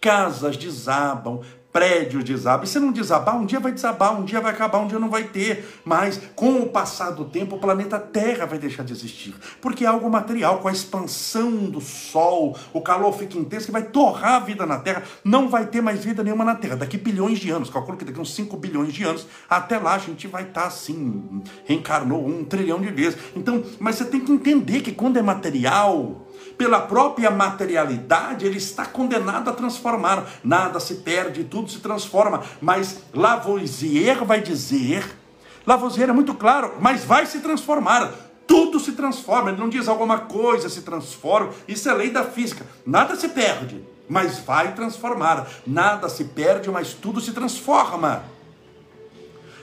Casas 0.00 0.56
desabam, 0.56 1.40
prédio 1.76 2.22
desaba. 2.22 2.64
E 2.64 2.66
se 2.66 2.78
não 2.80 2.90
desabar, 2.90 3.36
um 3.36 3.44
dia 3.44 3.60
vai 3.60 3.70
desabar, 3.70 4.18
um 4.18 4.24
dia 4.24 4.40
vai 4.40 4.50
acabar, 4.50 4.78
um 4.78 4.86
dia 4.86 4.98
não 4.98 5.10
vai 5.10 5.24
ter. 5.24 5.62
Mas 5.84 6.18
com 6.34 6.62
o 6.62 6.66
passar 6.70 7.10
do 7.10 7.26
tempo, 7.26 7.56
o 7.56 7.58
planeta 7.58 7.98
Terra 7.98 8.46
vai 8.46 8.58
deixar 8.58 8.82
de 8.82 8.94
existir. 8.94 9.34
Porque 9.60 9.84
é 9.84 9.86
algo 9.86 10.08
material, 10.08 10.60
com 10.60 10.68
a 10.68 10.72
expansão 10.72 11.50
do 11.66 11.82
Sol, 11.82 12.56
o 12.72 12.80
calor 12.80 13.12
fica 13.12 13.36
intenso, 13.36 13.66
que 13.66 13.72
vai 13.72 13.82
torrar 13.82 14.36
a 14.36 14.38
vida 14.38 14.64
na 14.64 14.78
Terra. 14.78 15.02
Não 15.22 15.50
vai 15.50 15.66
ter 15.66 15.82
mais 15.82 16.02
vida 16.02 16.24
nenhuma 16.24 16.46
na 16.46 16.54
Terra. 16.54 16.76
Daqui 16.76 16.96
bilhões 16.96 17.38
de 17.38 17.50
anos, 17.50 17.68
calculo 17.68 17.98
que 17.98 18.06
daqui 18.06 18.18
uns 18.18 18.34
5 18.34 18.56
bilhões 18.56 18.94
de 18.94 19.04
anos, 19.04 19.26
até 19.46 19.78
lá 19.78 19.96
a 19.96 19.98
gente 19.98 20.26
vai 20.26 20.44
estar 20.44 20.62
tá 20.62 20.66
assim, 20.68 21.42
reencarnou 21.66 22.26
um 22.26 22.42
trilhão 22.42 22.80
de 22.80 22.90
vezes. 22.90 23.18
Então, 23.36 23.62
mas 23.78 23.96
você 23.96 24.06
tem 24.06 24.20
que 24.20 24.32
entender 24.32 24.80
que 24.80 24.92
quando 24.92 25.18
é 25.18 25.22
material, 25.22 26.25
pela 26.56 26.80
própria 26.80 27.30
materialidade, 27.30 28.46
ele 28.46 28.58
está 28.58 28.86
condenado 28.86 29.50
a 29.50 29.52
transformar. 29.52 30.24
Nada 30.42 30.80
se 30.80 30.96
perde, 30.96 31.44
tudo 31.44 31.70
se 31.70 31.80
transforma. 31.80 32.42
Mas 32.60 33.02
Lavoisier 33.12 34.24
vai 34.24 34.40
dizer, 34.40 35.04
Lavoisier 35.66 36.08
é 36.08 36.12
muito 36.12 36.34
claro, 36.34 36.74
mas 36.80 37.04
vai 37.04 37.26
se 37.26 37.40
transformar. 37.40 38.10
tudo 38.46 38.78
se 38.78 38.92
transforma. 38.92 39.50
Ele 39.50 39.58
não 39.60 39.68
diz 39.68 39.88
alguma 39.88 40.20
coisa 40.20 40.68
se 40.68 40.82
transforma. 40.82 41.50
Isso 41.66 41.88
é 41.88 41.94
lei 41.94 42.10
da 42.10 42.22
física. 42.24 42.64
Nada 42.86 43.16
se 43.16 43.28
perde, 43.28 43.82
mas 44.08 44.38
vai 44.38 44.72
transformar. 44.72 45.48
Nada 45.66 46.08
se 46.08 46.24
perde, 46.24 46.70
mas 46.70 46.94
tudo 46.94 47.20
se 47.20 47.32
transforma. 47.32 48.22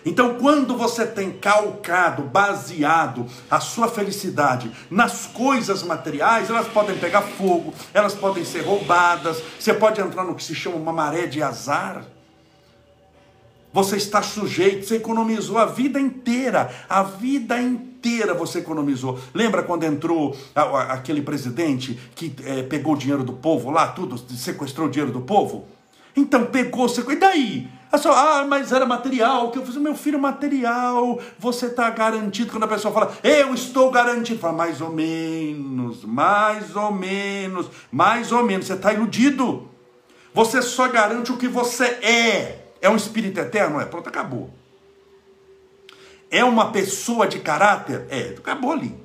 Então, 0.06 0.36
quando 0.36 0.76
você 0.76 1.06
tem 1.06 1.32
calcado, 1.32 2.24
baseado 2.24 3.26
a 3.50 3.60
sua 3.60 3.88
felicidade 3.88 4.72
nas 4.90 5.26
coisas 5.28 5.82
materiais, 5.84 6.50
elas 6.50 6.68
podem 6.68 6.98
pegar 6.98 7.22
fogo, 7.22 7.74
elas 7.94 8.14
podem 8.14 8.44
ser 8.44 8.62
roubadas, 8.62 9.42
você 9.60 9.74
pode 9.74 10.02
entrar 10.02 10.24
no 10.24 10.36
que 10.36 10.44
se 10.44 10.54
chama 10.54 10.76
uma 10.76 10.92
maré 10.92 11.26
de 11.26 11.42
azar. 11.42 12.06
Você 13.72 13.98
está 13.98 14.22
sujeito, 14.22 14.86
você 14.86 14.98
economizou 14.98 15.58
a 15.58 15.66
vida 15.66 16.00
inteira, 16.00 16.70
a 16.88 17.02
vida 17.02 17.60
inteira 17.60 18.34
você 18.34 18.60
economizou. 18.60 19.20
Lembra 19.34 19.64
quando 19.64 19.84
entrou 19.84 20.38
aquele 20.54 21.24
presidente 21.24 22.00
que 22.14 22.36
é, 22.46 22.62
pegou 22.62 22.94
o 22.94 22.98
dinheiro 22.98 23.24
do 23.24 23.34
povo 23.34 23.72
lá, 23.72 23.88
tudo, 23.88 24.16
sequestrou 24.18 24.88
o 24.88 24.92
dinheiro 24.92 25.12
do 25.12 25.22
povo? 25.22 25.66
Então 26.16 26.46
pegou, 26.46 26.88
sequestrou, 26.88 27.18
e 27.18 27.20
daí? 27.20 27.68
Ah, 28.16 28.46
mas 28.48 28.72
era 28.72 28.86
material, 28.86 29.52
que 29.52 29.60
eu 29.60 29.66
fiz, 29.66 29.76
meu 29.76 29.94
filho, 29.96 30.20
material, 30.20 31.20
você 31.38 31.68
está 31.68 31.90
garantido. 31.92 32.52
Quando 32.52 32.64
a 32.64 32.68
pessoa 32.68 32.94
fala, 32.94 33.16
eu 33.24 33.54
estou 33.54 33.92
garantido, 33.92 34.40
fala, 34.40 34.54
mais 34.54 34.82
ou 34.82 34.90
menos, 34.90 36.04
mais 36.04 36.76
ou 36.76 36.92
menos, 36.92 37.70
mais 37.92 38.32
ou 38.32 38.44
menos, 38.44 38.66
você 38.66 38.74
está 38.74 38.92
iludido. 38.94 39.70
Você 40.34 40.62
só 40.62 40.88
garante 40.88 41.32
o 41.32 41.38
que 41.38 41.48
você 41.48 41.86
é. 41.86 42.66
É 42.82 42.90
um 42.90 42.96
espírito 42.96 43.40
eterno? 43.40 43.80
É, 43.80 43.86
pronto, 43.86 44.10
acabou. 44.10 44.50
É 46.32 46.44
uma 46.44 46.72
pessoa 46.72 47.28
de 47.28 47.40
caráter? 47.40 48.08
É, 48.10 48.34
acabou 48.36 48.72
ali. 48.72 49.03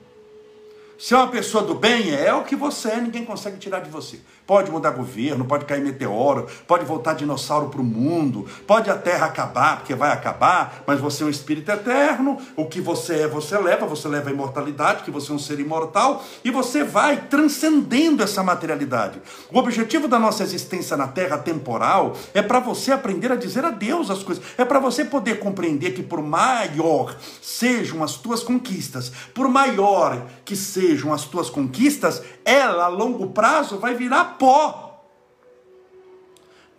Se 0.98 1.14
é 1.14 1.16
uma 1.16 1.28
pessoa 1.28 1.62
do 1.62 1.76
bem, 1.76 2.10
é 2.10 2.34
o 2.34 2.42
que 2.42 2.56
você 2.56 2.88
é, 2.88 3.00
ninguém 3.00 3.24
consegue 3.24 3.56
tirar 3.56 3.78
de 3.78 3.88
você. 3.88 4.18
Pode 4.44 4.68
mudar 4.68 4.90
governo, 4.90 5.44
pode 5.44 5.64
cair 5.64 5.80
meteoro, 5.80 6.48
pode 6.66 6.84
voltar 6.84 7.14
dinossauro 7.14 7.68
para 7.68 7.80
o 7.80 7.84
mundo, 7.84 8.46
pode 8.66 8.90
a 8.90 8.96
terra 8.96 9.26
acabar, 9.26 9.76
porque 9.76 9.94
vai 9.94 10.10
acabar, 10.10 10.82
mas 10.84 10.98
você 10.98 11.22
é 11.22 11.26
um 11.26 11.30
espírito 11.30 11.70
eterno, 11.70 12.36
o 12.56 12.66
que 12.66 12.80
você 12.80 13.20
é, 13.20 13.28
você 13.28 13.56
leva, 13.56 13.86
você 13.86 14.08
leva 14.08 14.28
a 14.28 14.32
imortalidade, 14.32 15.04
que 15.04 15.10
você 15.10 15.30
é 15.30 15.34
um 15.36 15.38
ser 15.38 15.60
imortal, 15.60 16.24
e 16.42 16.50
você 16.50 16.82
vai 16.82 17.28
transcendendo 17.28 18.20
essa 18.20 18.42
materialidade. 18.42 19.22
O 19.52 19.58
objetivo 19.58 20.08
da 20.08 20.18
nossa 20.18 20.42
existência 20.42 20.96
na 20.96 21.06
terra 21.06 21.38
temporal 21.38 22.16
é 22.34 22.42
para 22.42 22.58
você 22.58 22.90
aprender 22.90 23.30
a 23.30 23.36
dizer 23.36 23.64
a 23.64 23.70
Deus 23.70 24.10
as 24.10 24.24
coisas, 24.24 24.42
é 24.56 24.64
para 24.64 24.80
você 24.80 25.04
poder 25.04 25.38
compreender 25.38 25.92
que 25.92 26.02
por 26.02 26.20
maior 26.22 27.14
sejam 27.40 28.02
as 28.02 28.14
tuas 28.14 28.42
conquistas, 28.42 29.12
por 29.32 29.46
maior 29.48 30.26
que 30.44 30.56
sejam 30.88 31.12
as 31.12 31.26
tuas 31.26 31.50
conquistas, 31.50 32.22
ela 32.44 32.86
a 32.86 32.88
longo 32.88 33.28
prazo 33.30 33.78
vai 33.78 33.94
virar 33.94 34.24
pó. 34.38 35.04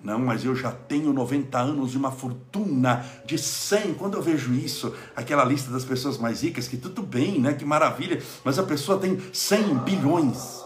Não, 0.01 0.17
mas 0.17 0.45
eu 0.45 0.55
já 0.55 0.71
tenho 0.71 1.11
90 1.11 1.59
anos 1.59 1.93
e 1.93 1.97
uma 1.97 2.09
fortuna 2.09 3.05
de 3.25 3.37
100. 3.37 3.95
Quando 3.95 4.15
eu 4.15 4.21
vejo 4.21 4.53
isso, 4.53 4.95
aquela 5.15 5.43
lista 5.43 5.69
das 5.71 5.83
pessoas 5.83 6.17
mais 6.17 6.41
ricas, 6.41 6.67
que 6.67 6.77
tudo 6.77 7.03
bem, 7.03 7.39
né? 7.39 7.53
Que 7.53 7.65
maravilha, 7.65 8.21
mas 8.43 8.57
a 8.57 8.63
pessoa 8.63 8.97
tem 8.97 9.19
100 9.31 9.75
bilhões. 9.79 10.63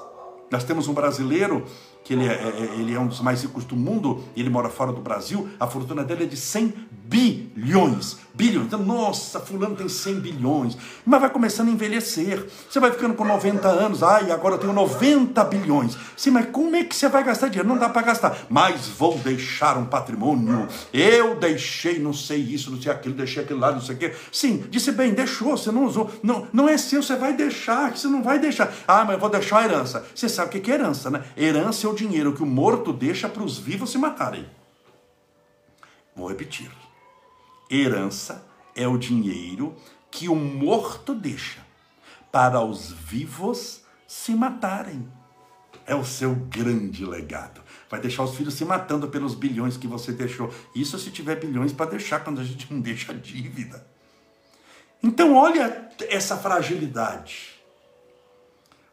Nós 0.52 0.64
temos 0.64 0.88
um 0.88 0.94
brasileiro 0.94 1.66
que 2.04 2.14
ele 2.14 2.28
é, 2.28 2.34
é, 2.34 2.34
é, 2.34 2.80
ele 2.80 2.94
é 2.94 3.00
um 3.00 3.08
dos 3.08 3.22
mais 3.22 3.42
ricos 3.44 3.64
do 3.66 3.76
mundo, 3.76 4.24
ele 4.36 4.50
mora 4.50 4.70
fora 4.70 4.92
do 4.92 5.02
Brasil, 5.02 5.50
a 5.60 5.68
fortuna 5.68 6.04
dele 6.04 6.24
é 6.24 6.28
de 6.28 6.38
100 6.38 6.74
bilhões. 7.06 8.18
Bilhões. 8.34 8.66
Então, 8.66 8.80
nossa, 8.80 9.40
fulano 9.40 9.76
tem 9.76 9.88
100 9.88 10.20
bilhões. 10.20 10.76
Mas 11.06 11.22
vai 11.22 11.30
começando 11.30 11.68
a 11.68 11.72
envelhecer. 11.72 12.44
Você 12.68 12.80
vai 12.80 12.92
ficando 12.92 13.14
com 13.14 13.24
90 13.24 13.68
anos. 13.68 14.02
Ai, 14.02 14.32
agora 14.32 14.56
eu 14.56 14.58
tenho 14.58 14.74
90 14.74 15.44
bilhões. 15.44 15.96
Sim, 16.18 16.32
mas 16.32 16.48
como 16.52 16.76
é 16.76 16.84
que 16.84 16.96
você 16.96 17.08
vai 17.08 17.24
gastar 17.24 17.50
dinheiro? 17.50 17.70
Não 17.70 17.78
dá 17.78 17.90
para 17.90 18.02
gastar. 18.02 18.36
Mas 18.50 18.88
vou 18.88 19.16
deixar 19.20 19.78
um 19.78 19.86
patrimônio. 19.86 20.68
Eu 20.92 21.36
deixei 21.36 22.00
não 22.00 22.14
sei 22.14 22.40
isso, 22.40 22.72
não 22.72 22.82
sei 22.82 22.92
aquilo, 22.92 23.14
deixei 23.14 23.44
aquilo 23.44 23.60
lá, 23.60 23.72
não 23.72 23.82
sei 23.82 23.96
o 23.96 23.98
quê. 24.00 24.14
Sim, 24.32 24.64
disse 24.70 24.92
bem, 24.92 25.14
deixou, 25.14 25.56
você 25.56 25.72
não 25.72 25.86
usou. 25.86 26.10
Não, 26.24 26.48
não 26.52 26.68
é 26.68 26.78
seu, 26.78 27.04
você 27.04 27.16
vai 27.16 27.34
deixar, 27.34 27.96
você 27.96 28.08
não 28.08 28.24
vai 28.24 28.40
deixar. 28.40 28.74
Ah, 28.88 29.04
mas 29.06 29.14
eu 29.14 29.20
vou 29.20 29.30
deixar 29.30 29.60
a 29.60 29.66
herança. 29.66 30.06
Você 30.16 30.28
sabe 30.28 30.58
o 30.58 30.62
que 30.62 30.72
é 30.72 30.74
herança, 30.74 31.12
né? 31.12 31.24
Herança 31.38 31.86
é 31.86 31.90
o 31.94 31.96
dinheiro 31.96 32.34
que 32.34 32.44
o 32.44 32.46
morto 32.46 32.92
deixa 32.92 33.30
para 33.30 33.44
os 33.44 33.58
vivos 33.58 33.92
se 33.92 33.98
matarem. 33.98 34.50
Vou 36.16 36.28
repetir. 36.28 36.72
Herança 37.70 38.46
é 38.76 38.88
o 38.88 38.98
dinheiro 38.98 39.76
que 40.12 40.28
o 40.28 40.36
morto 40.36 41.16
deixa 41.16 41.66
para 42.32 42.62
os 42.62 42.92
vivos 42.92 43.82
se 44.08 44.36
matarem. 44.36 45.08
É 45.86 45.96
o 45.96 46.06
seu 46.06 46.36
grande 46.36 47.06
legado. 47.06 47.62
Vai 47.90 48.00
deixar 48.00 48.24
os 48.24 48.36
filhos 48.36 48.54
se 48.54 48.64
matando 48.64 49.08
pelos 49.08 49.36
bilhões 49.36 49.78
que 49.78 49.88
você 49.88 50.12
deixou. 50.12 50.52
Isso 50.76 50.98
se 50.98 51.12
tiver 51.12 51.36
bilhões 51.36 51.74
para 51.74 51.92
deixar, 51.92 52.24
quando 52.24 52.42
a 52.42 52.44
gente 52.44 52.72
não 52.74 52.80
deixa 52.80 53.14
dívida. 53.14 53.86
Então, 55.02 55.36
olha 55.36 55.90
essa 56.10 56.38
fragilidade. 56.38 57.54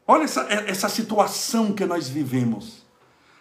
Olha 0.07 0.25
essa, 0.25 0.43
essa 0.51 0.89
situação 0.89 1.73
que 1.73 1.87
nós 1.87 2.09
vivemos. 2.09 2.80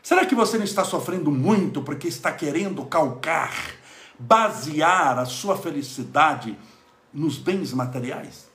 Será 0.10 0.26
que 0.26 0.34
você 0.34 0.58
não 0.58 0.66
está 0.66 0.84
sofrendo 0.84 1.30
muito 1.30 1.84
porque 1.84 2.08
está 2.08 2.32
querendo 2.32 2.84
calcar 2.84 3.54
basear 4.18 5.20
a 5.20 5.26
sua 5.26 5.56
felicidade 5.56 6.58
nos 7.14 7.38
bens 7.38 7.72
materiais? 7.74 8.50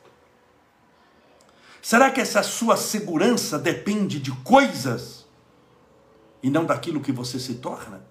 Será 1.80 2.10
que 2.10 2.20
essa 2.20 2.42
sua 2.42 2.76
segurança 2.76 3.56
depende 3.56 4.18
de 4.18 4.32
coisas 4.42 5.28
e 6.42 6.50
não 6.50 6.64
daquilo 6.64 7.00
que 7.00 7.12
você 7.12 7.38
se 7.38 7.54
torna? 7.54 8.04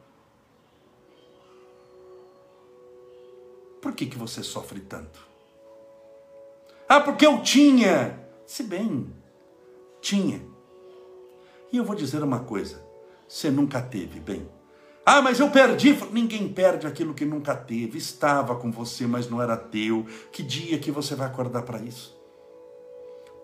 Por 3.82 3.92
que, 3.92 4.06
que 4.06 4.18
você 4.18 4.42
sofre 4.42 4.80
tanto? 4.80 5.20
Ah, 6.88 7.02
porque 7.02 7.26
eu 7.26 7.42
tinha. 7.42 8.26
Se 8.48 8.64
bem, 8.64 9.14
tinha. 10.00 10.42
E 11.74 11.76
eu 11.76 11.84
vou 11.84 11.94
dizer 11.94 12.24
uma 12.24 12.40
coisa: 12.40 12.93
você 13.28 13.50
nunca 13.50 13.82
teve 13.82 14.20
bem. 14.20 14.48
Ah, 15.06 15.22
mas 15.22 15.40
eu 15.40 15.50
perdi. 15.50 15.94
Ninguém 16.12 16.48
perde 16.48 16.88
aquilo 16.88 17.14
que 17.14 17.26
nunca 17.26 17.56
teve. 17.56 17.98
Estava 17.98 18.56
com 18.56 18.72
você, 18.72 19.06
mas 19.06 19.30
não 19.30 19.42
era 19.42 19.58
teu. 19.58 20.06
Que 20.32 20.42
dia 20.42 20.80
que 20.80 20.92
você 20.92 21.16
vai 21.16 21.28
acordar 21.28 21.64
para 21.64 21.80
isso? 21.80 22.18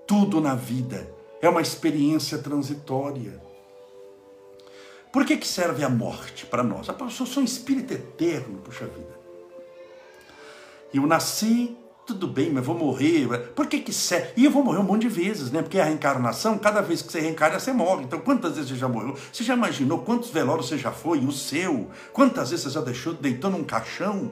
Tudo 0.08 0.40
na 0.40 0.56
vida 0.56 1.14
é 1.42 1.50
uma 1.50 1.62
experiência 1.62 2.38
transitória. 2.38 3.42
Por 5.12 5.26
que, 5.26 5.38
que 5.38 5.48
serve 5.48 5.84
a 5.84 5.90
morte 5.90 6.46
para 6.46 6.64
nós? 6.64 6.88
Eu 6.88 7.10
sou 7.10 7.42
um 7.42 7.46
espírito 7.46 7.94
eterno, 7.94 8.60
puxa 8.60 8.86
vida. 8.86 9.20
Eu 10.94 11.06
nasci 11.06 11.76
tudo 12.10 12.28
bem, 12.28 12.52
mas 12.52 12.66
vou 12.66 12.76
morrer. 12.76 13.28
Por 13.56 13.68
que 13.68 13.80
que 13.80 13.94
serve? 13.94 14.30
E 14.36 14.46
eu 14.46 14.52
vou 14.52 14.64
morrer 14.64 14.80
um 14.80 14.84
monte 14.84 15.02
de 15.02 15.10
vezes, 15.10 15.52
né? 15.52 15.62
Porque 15.62 15.80
a 15.80 15.86
reencarnação, 15.86 16.58
cada 16.58 16.82
vez 16.82 17.04
que 17.04 17.12
você 17.12 17.20
reencarna, 17.20 17.60
você 17.60 17.72
morre. 17.72 18.04
Então, 18.04 18.20
quantas 18.20 18.56
vezes 18.56 18.72
você 18.72 18.76
já 18.76 18.88
morreu? 18.88 19.16
Você 19.32 19.44
já 19.44 19.54
imaginou 19.54 20.00
quantos 20.00 20.32
velórios 20.32 20.68
você 20.68 20.78
já 20.78 20.92
foi? 20.92 21.20
O 21.20 21.32
seu? 21.32 21.88
Quantas 22.12 22.50
vezes 22.50 22.66
você 22.66 22.72
já 22.72 22.82
deixou, 22.82 23.14
deitou 23.14 23.52
num 23.52 23.64
caixão? 23.64 24.32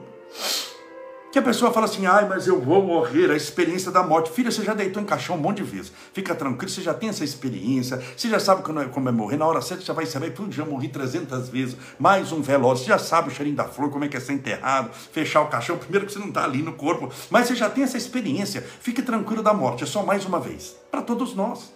Que 1.29 1.39
a 1.39 1.41
pessoa 1.41 1.73
fala 1.73 1.85
assim, 1.85 2.05
ai, 2.05 2.27
mas 2.27 2.47
eu 2.47 2.61
vou 2.61 2.81
morrer, 2.81 3.29
a 3.29 3.35
experiência 3.35 3.91
da 3.91 4.01
morte. 4.01 4.31
Filha, 4.31 4.49
você 4.49 4.63
já 4.63 4.73
deitou 4.73 5.03
em 5.03 5.05
caixão 5.05 5.35
um 5.35 5.39
monte 5.39 5.57
de 5.57 5.63
vezes. 5.63 5.91
Fica 6.13 6.33
tranquilo, 6.33 6.71
você 6.71 6.81
já 6.81 6.93
tem 6.93 7.09
essa 7.09 7.23
experiência, 7.23 8.01
você 8.15 8.29
já 8.29 8.39
sabe 8.39 8.63
como 8.63 8.79
é, 8.79 8.85
como 8.85 9.09
é 9.09 9.11
morrer. 9.11 9.35
Na 9.35 9.45
hora 9.45 9.61
certa 9.61 9.81
você 9.81 9.87
já 9.87 9.93
vai 9.93 10.05
saber, 10.05 10.31
tudo 10.31 10.53
já 10.53 10.63
morri 10.63 10.87
300 10.87 11.49
vezes. 11.49 11.75
Mais 11.99 12.31
um 12.31 12.41
velório, 12.41 12.79
você 12.79 12.85
já 12.85 12.97
sabe 12.97 13.27
o 13.27 13.31
cheirinho 13.31 13.57
da 13.57 13.65
flor, 13.65 13.89
como 13.91 14.05
é 14.05 14.07
que 14.07 14.15
é 14.15 14.21
ser 14.21 14.33
enterrado, 14.33 14.89
fechar 15.11 15.41
o 15.41 15.47
caixão. 15.47 15.77
Primeiro 15.77 16.05
que 16.05 16.13
você 16.13 16.19
não 16.19 16.29
está 16.29 16.45
ali 16.45 16.61
no 16.61 16.73
corpo, 16.73 17.11
mas 17.29 17.47
você 17.47 17.55
já 17.55 17.69
tem 17.69 17.83
essa 17.83 17.97
experiência. 17.97 18.65
Fique 18.79 19.01
tranquilo 19.01 19.43
da 19.43 19.53
morte, 19.53 19.83
é 19.83 19.87
só 19.87 20.05
mais 20.05 20.23
uma 20.25 20.39
vez. 20.39 20.77
Para 20.89 21.01
todos 21.01 21.35
nós. 21.35 21.73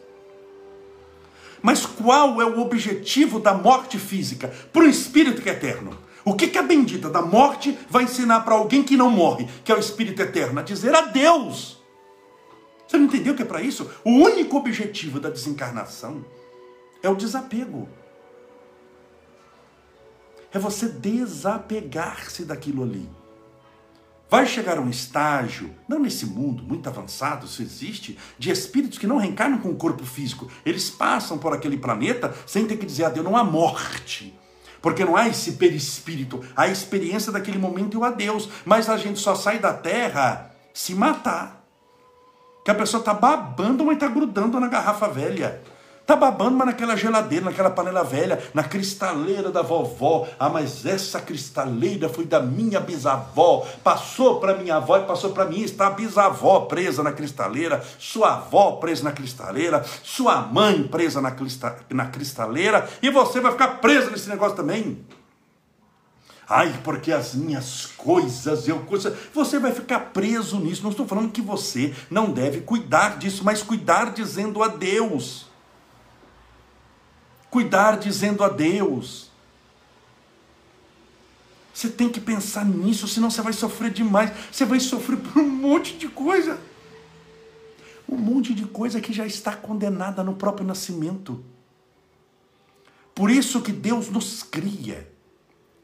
Mas 1.62 1.86
qual 1.86 2.42
é 2.42 2.46
o 2.46 2.62
objetivo 2.62 3.40
da 3.40 3.54
morte 3.54 4.00
física? 4.00 4.52
Para 4.72 4.84
o 4.84 4.88
espírito 4.88 5.42
que 5.42 5.50
é 5.50 5.54
eterno 5.54 5.96
o 6.24 6.36
que, 6.36 6.48
que 6.48 6.58
a 6.58 6.64
bendita 6.64 7.10
da 7.10 7.22
morte 7.22 7.78
vai 7.90 8.04
ensinar 8.04 8.42
para 8.42 8.56
alguém 8.56 8.84
que 8.84 8.98
não 8.98 9.10
morre, 9.10 9.48
que 9.64 9.72
é 9.72 9.76
o 9.76 9.80
Espírito 9.80 10.22
Eterno? 10.22 10.60
A 10.60 10.64
dizer 10.64 10.94
adeus. 10.94 11.82
Você 12.88 12.98
não 12.98 13.06
entendeu 13.06 13.34
que 13.34 13.42
é 13.42 13.46
para 13.46 13.62
isso? 13.62 13.90
O 14.04 14.12
único 14.12 14.58
objetivo 14.58 15.20
da 15.20 15.30
desencarnação 15.30 16.26
é 17.02 17.10
o 17.10 17.16
desapego. 17.16 17.88
É 20.54 20.60
você 20.60 20.90
desapegar-se 20.90 22.44
daquilo 22.44 22.84
ali. 22.84 23.10
Vai 24.30 24.46
chegar 24.46 24.80
um 24.80 24.90
estágio, 24.90 25.76
não 25.88 26.00
nesse 26.00 26.26
mundo 26.26 26.64
muito 26.64 26.88
avançado, 26.88 27.46
isso 27.46 27.62
existe, 27.62 28.18
de 28.38 28.50
espíritos 28.50 28.98
que 28.98 29.08
não 29.08 29.18
reencarnam 29.18 29.60
com 29.60 29.70
o 29.70 29.76
corpo 29.76 30.06
físico. 30.06 30.50
Eles 30.66 30.90
passam 30.90 31.38
por 31.38 31.54
aquele 31.54 31.78
planeta 31.78 32.34
sem 32.46 32.66
ter 32.66 32.78
que 32.78 32.86
dizer 32.86 33.06
adeus, 33.06 33.26
não 33.26 33.36
há 33.36 33.44
morte. 33.44 34.38
Porque 34.82 35.06
não 35.06 35.16
há 35.16 35.28
esse 35.28 35.54
perispírito, 35.54 36.44
a 36.56 36.68
experiência 36.68 37.32
daquele 37.32 37.60
momento 37.60 37.94
e 37.94 37.98
o 37.98 38.04
adeus. 38.04 38.50
Mas 38.66 38.90
a 38.90 38.98
gente 38.98 39.20
só 39.20 39.36
sai 39.36 39.60
da 39.60 39.74
terra 39.74 40.52
se 40.74 40.96
matar. 40.96 41.64
Que 42.66 42.72
a 42.72 42.76
pessoa 42.76 43.00
está 43.00 43.14
babando, 43.14 43.86
mas 43.86 43.96
está 43.96 44.08
grudando 44.08 44.60
na 44.60 44.68
garrafa 44.68 45.08
velha. 45.08 45.62
Tá 46.06 46.16
babando, 46.16 46.58
mas 46.58 46.68
naquela 46.68 46.98
geladeira, 46.98 47.46
naquela 47.46 47.70
panela 47.70 48.04
velha, 48.04 48.42
na 48.54 48.64
cristaleira 48.64 49.52
da 49.52 49.62
vovó. 49.62 50.28
Ah, 50.40 50.50
mas 50.50 50.86
essa 50.86 51.22
cristaleira 51.22 52.10
foi 52.10 52.26
da 52.26 52.42
minha 52.42 52.80
bisavó. 52.80 53.66
Passou 53.84 54.40
para 54.40 54.58
minha 54.58 54.78
avó 54.78 54.98
e 54.98 55.06
passou 55.06 55.32
para 55.32 55.46
mim. 55.46 55.62
Está 55.62 55.88
a 55.88 55.92
bisavó 55.92 56.62
presa 56.62 57.04
na 57.04 57.12
cristaleira, 57.12 57.84
sua 58.00 58.34
avó 58.34 58.74
presa 58.74 59.04
na 59.04 59.12
cristaleira, 59.12 59.86
sua 60.04 60.42
mãe 60.42 60.84
presa 60.84 61.22
na, 61.22 61.32
crista, 61.32 61.78
na 61.90 62.08
cristaleira, 62.08 62.90
e 63.02 63.10
você 63.10 63.40
vai 63.40 63.52
ficar 63.52 63.80
preso 63.80 64.10
nesse 64.10 64.28
negócio 64.28 64.56
também. 64.56 65.06
Ai, 66.50 66.78
porque 66.84 67.14
as 67.14 67.34
minhas 67.34 67.86
coisas, 67.86 68.68
eu. 68.68 68.86
Você 69.34 69.60
vai 69.60 69.72
ficar 69.72 70.00
preso 70.12 70.60
nisso. 70.60 70.84
Não 70.84 70.92
estou 70.92 71.08
falando 71.08 71.32
que 71.32 71.42
você 71.42 71.94
não 72.10 72.32
deve 72.32 72.60
cuidar 72.62 73.18
disso, 73.18 73.46
mas 73.46 73.64
cuidar 73.64 74.12
dizendo 74.12 74.62
a 74.62 74.68
Deus 74.68 75.51
cuidar 77.52 77.98
dizendo 77.98 78.44
a 78.44 78.50
Deus. 78.50 79.30
Você 81.74 81.90
tem 81.90 82.10
que 82.10 82.20
pensar 82.20 82.66
nisso, 82.66 83.08
senão 83.08 83.30
você 83.30 83.42
vai 83.42 83.54
sofrer 83.54 83.92
demais. 83.92 84.32
Você 84.52 84.66
vai 84.66 84.80
sofrer 84.80 85.18
por 85.18 85.42
um 85.42 85.50
monte 85.50 85.98
de 85.98 86.08
coisa. 86.08 86.60
Um 88.08 88.18
monte 88.18 88.54
de 88.54 88.66
coisa 88.66 89.00
que 89.02 89.14
já 89.14 89.26
está 89.26 89.56
condenada 89.56 90.24
no 90.24 90.36
próprio 90.36 90.66
nascimento. 90.66 91.44
Por 93.14 93.30
isso 93.30 93.62
que 93.62 93.72
Deus 93.72 94.10
nos 94.10 94.42
cria. 94.44 95.10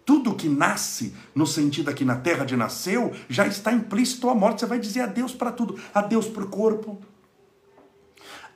Tudo 0.06 0.36
que 0.36 0.48
nasce, 0.48 1.14
no 1.36 1.46
sentido 1.46 1.90
aqui 1.90 2.06
na 2.06 2.16
terra 2.16 2.46
de 2.46 2.56
nasceu, 2.56 3.14
já 3.28 3.46
está 3.46 3.74
implícito 3.74 4.30
a 4.30 4.36
morte. 4.36 4.62
Você 4.62 4.66
vai 4.66 4.80
dizer 4.80 5.02
adeus 5.02 5.34
para 5.34 5.52
tudo. 5.52 5.78
Adeus 5.94 6.28
para 6.28 6.44
o 6.44 6.48
corpo, 6.48 7.02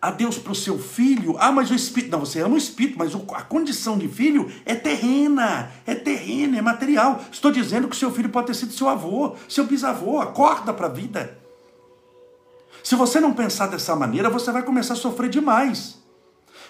a 0.01 0.09
Deus 0.09 0.37
para 0.39 0.51
o 0.51 0.55
seu 0.55 0.79
filho. 0.79 1.35
Ah, 1.39 1.51
mas 1.51 1.69
o 1.69 1.75
espírito. 1.75 2.11
Não, 2.11 2.21
você 2.21 2.41
ama 2.41 2.55
o 2.55 2.57
espírito, 2.57 2.97
mas 2.97 3.13
a 3.13 3.41
condição 3.43 3.97
de 3.97 4.07
filho 4.07 4.51
é 4.65 4.73
terrena, 4.73 5.71
é 5.85 5.93
terrena, 5.93 6.57
é 6.57 6.61
material. 6.61 7.23
Estou 7.31 7.51
dizendo 7.51 7.87
que 7.87 7.95
o 7.95 7.99
seu 7.99 8.11
filho 8.11 8.29
pode 8.29 8.47
ter 8.47 8.55
sido 8.55 8.73
seu 8.73 8.89
avô, 8.89 9.35
seu 9.47 9.65
bisavô. 9.65 10.19
Acorda 10.19 10.73
para 10.73 10.87
a 10.87 10.89
vida. 10.89 11.37
Se 12.83 12.95
você 12.95 13.19
não 13.19 13.31
pensar 13.31 13.67
dessa 13.67 13.95
maneira, 13.95 14.29
você 14.29 14.51
vai 14.51 14.63
começar 14.63 14.93
a 14.93 14.97
sofrer 14.97 15.29
demais. 15.29 16.00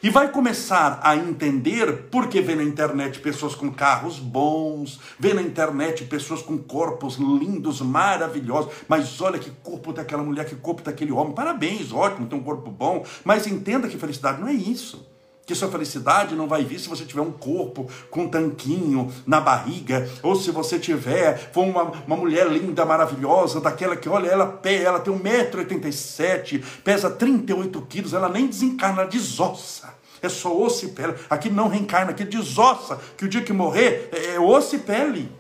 E 0.04 0.10
vai 0.10 0.32
começar 0.32 1.00
a 1.04 1.16
entender 1.16 2.08
porque 2.10 2.42
vê 2.42 2.56
na 2.56 2.64
internet 2.64 3.20
pessoas 3.20 3.54
com 3.54 3.72
carros 3.72 4.18
bons, 4.18 5.00
vê 5.20 5.32
na 5.32 5.44
internet 5.44 6.06
pessoas 6.06 6.42
com 6.42 6.58
corpos 6.58 7.18
lindos, 7.18 7.82
maravilhosos. 7.82 8.74
Mas 8.88 9.22
olha 9.22 9.38
que 9.38 9.52
corpo 9.62 9.94
daquela 9.94 10.24
mulher, 10.24 10.48
que 10.48 10.56
corpo 10.56 10.82
daquele 10.82 11.12
homem. 11.12 11.36
Parabéns, 11.36 11.92
ótimo, 11.92 12.26
tem 12.26 12.40
um 12.40 12.42
corpo 12.44 12.72
bom. 12.72 13.06
Mas 13.24 13.46
entenda 13.46 13.88
que 13.88 13.96
felicidade 13.96 14.42
não 14.42 14.48
é 14.48 14.54
isso 14.54 15.11
que 15.46 15.56
sua 15.56 15.70
felicidade 15.70 16.36
não 16.36 16.48
vai 16.48 16.64
vir 16.64 16.80
se 16.80 16.88
você 16.88 17.04
tiver 17.04 17.22
um 17.22 17.32
corpo 17.32 17.90
com 18.10 18.24
um 18.24 18.30
tanquinho 18.30 19.12
na 19.26 19.42
barriga, 19.42 20.10
ou 20.24 20.36
se 20.36 20.52
você 20.52 20.80
tiver 20.80 21.52
for 21.52 21.64
uma, 21.64 21.84
uma 22.06 22.16
mulher 22.16 22.48
linda, 22.48 22.86
maravilhosa, 22.86 23.60
daquela 23.60 23.96
que, 23.96 24.08
olha, 24.08 24.28
ela, 24.28 24.60
ela 24.64 25.00
tem 25.00 25.14
1,87m, 25.14 26.64
pesa 26.84 27.10
38 27.10 27.82
quilos, 27.84 28.14
ela 28.14 28.30
nem 28.30 28.48
desencarna, 28.48 29.02
ela 29.02 29.10
desossa. 29.10 30.02
É 30.22 30.30
só 30.30 30.56
osso 30.56 30.86
e 30.86 30.90
pele. 30.90 31.16
Aqui 31.30 31.50
não 31.50 31.68
reencarna, 31.68 32.12
aqui 32.12 32.24
desossa, 32.24 33.00
que 33.18 33.26
o 33.26 33.28
dia 33.28 33.42
que 33.42 33.52
morrer 33.52 34.10
é, 34.12 34.36
é 34.36 34.40
osso 34.40 34.76
e 34.76 34.80
pele. 34.80 35.32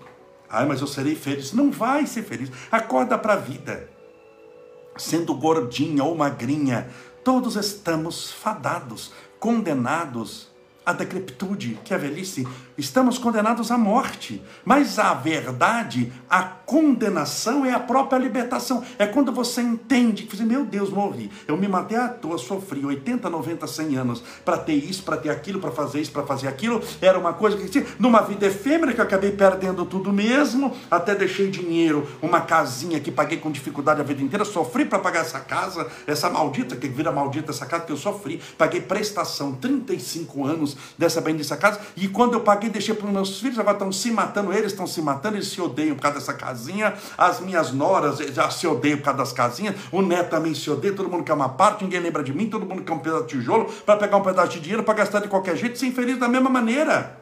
Ai, 0.49 0.65
mas 0.65 0.81
eu 0.81 0.87
serei 0.87 1.15
feliz. 1.15 1.53
Não 1.53 1.71
vai 1.71 2.07
ser 2.07 2.23
feliz. 2.23 2.51
Acorda 2.71 3.17
para 3.17 3.33
a 3.33 3.37
vida. 3.37 3.87
Sendo 4.97 5.35
gordinha 5.35 6.03
ou 6.03 6.15
magrinha, 6.15 6.89
todos 7.23 7.55
estamos 7.55 8.31
fadados 8.31 9.11
condenados 9.41 10.51
à 10.85 10.93
decrepitude, 10.93 11.79
que 11.83 11.93
é 11.93 11.97
a 11.97 11.99
velhice, 11.99 12.47
estamos 12.77 13.17
condenados 13.17 13.71
à 13.71 13.77
morte. 13.77 14.41
Mas 14.63 14.99
a 14.99 15.15
verdade, 15.15 16.13
a 16.29 16.43
condenação 16.71 17.65
é 17.65 17.73
a 17.73 17.79
própria 17.79 18.17
libertação. 18.17 18.83
É 18.97 19.05
quando 19.05 19.31
você 19.31 19.61
entende 19.61 20.23
que, 20.23 20.41
meu 20.41 20.63
Deus, 20.63 20.89
morri. 20.89 21.29
Eu 21.45 21.57
me 21.57 21.67
matei 21.67 21.97
à 21.97 22.07
toa, 22.07 22.37
sofri 22.37 22.85
80, 22.85 23.29
90, 23.29 23.67
100 23.67 23.95
anos 23.97 24.23
para 24.45 24.57
ter 24.57 24.73
isso, 24.73 25.03
para 25.03 25.17
ter 25.17 25.29
aquilo, 25.29 25.59
para 25.59 25.71
fazer 25.71 25.99
isso, 25.99 26.11
para 26.11 26.23
fazer 26.23 26.47
aquilo. 26.47 26.81
Era 27.01 27.19
uma 27.19 27.33
coisa 27.33 27.57
que, 27.57 27.85
numa 27.99 28.21
vida 28.21 28.47
efêmera, 28.47 28.93
que 28.93 29.01
eu 29.01 29.03
acabei 29.03 29.31
perdendo 29.31 29.85
tudo 29.85 30.13
mesmo. 30.13 30.73
Até 30.89 31.13
deixei 31.13 31.51
dinheiro, 31.51 32.07
uma 32.21 32.39
casinha 32.39 33.01
que 33.01 33.11
paguei 33.11 33.37
com 33.37 33.51
dificuldade 33.51 33.99
a 33.99 34.03
vida 34.03 34.21
inteira. 34.21 34.45
Sofri 34.45 34.85
para 34.85 34.99
pagar 34.99 35.21
essa 35.21 35.41
casa, 35.41 35.87
essa 36.07 36.29
maldita, 36.29 36.77
que 36.77 36.87
vira 36.87 37.11
maldita 37.11 37.51
essa 37.51 37.65
casa 37.65 37.83
que 37.83 37.91
eu 37.91 37.97
sofri. 37.97 38.41
Paguei 38.57 38.79
prestação 38.79 39.51
35 39.53 40.45
anos 40.45 40.77
dessa 40.97 41.19
bendita 41.19 41.57
casa. 41.57 41.81
E 41.95 42.07
quando 42.07 42.33
eu 42.33 42.41
paguei, 42.41 42.69
deixei 42.69 42.95
para 42.95 43.07
os 43.07 43.13
meus 43.13 43.39
filhos, 43.39 43.59
agora 43.59 43.75
estão 43.75 43.91
se 43.91 44.09
matando, 44.09 44.53
eles 44.53 44.71
estão 44.71 44.87
se 44.87 45.01
matando, 45.01 45.35
eles 45.35 45.47
se 45.47 45.59
odeiam 45.59 45.95
por 45.95 46.01
causa 46.01 46.19
dessa 46.19 46.33
casinha, 46.61 46.93
as 47.17 47.39
minhas 47.39 47.71
noras 47.71 48.19
já 48.19 48.49
se 48.49 48.67
odeiam 48.67 48.97
por 48.97 49.05
causa 49.05 49.17
das 49.17 49.33
casinhas, 49.33 49.75
o 49.91 50.01
neto 50.01 50.29
também 50.29 50.53
se 50.53 50.69
odeia, 50.69 50.93
todo 50.93 51.09
mundo 51.09 51.23
quer 51.23 51.33
uma 51.33 51.49
parte, 51.49 51.83
ninguém 51.83 51.99
lembra 51.99 52.23
de 52.23 52.33
mim, 52.33 52.49
todo 52.49 52.65
mundo 52.65 52.83
quer 52.83 52.93
um 52.93 52.99
pedaço 52.99 53.25
de 53.25 53.39
tijolo 53.39 53.71
para 53.85 53.97
pegar 53.97 54.17
um 54.17 54.21
pedaço 54.21 54.51
de 54.51 54.59
dinheiro, 54.59 54.83
para 54.83 54.93
gastar 54.93 55.19
de 55.19 55.27
qualquer 55.27 55.57
jeito, 55.57 55.77
ser 55.77 55.87
infeliz 55.87 56.19
da 56.19 56.27
mesma 56.27 56.49
maneira. 56.49 57.19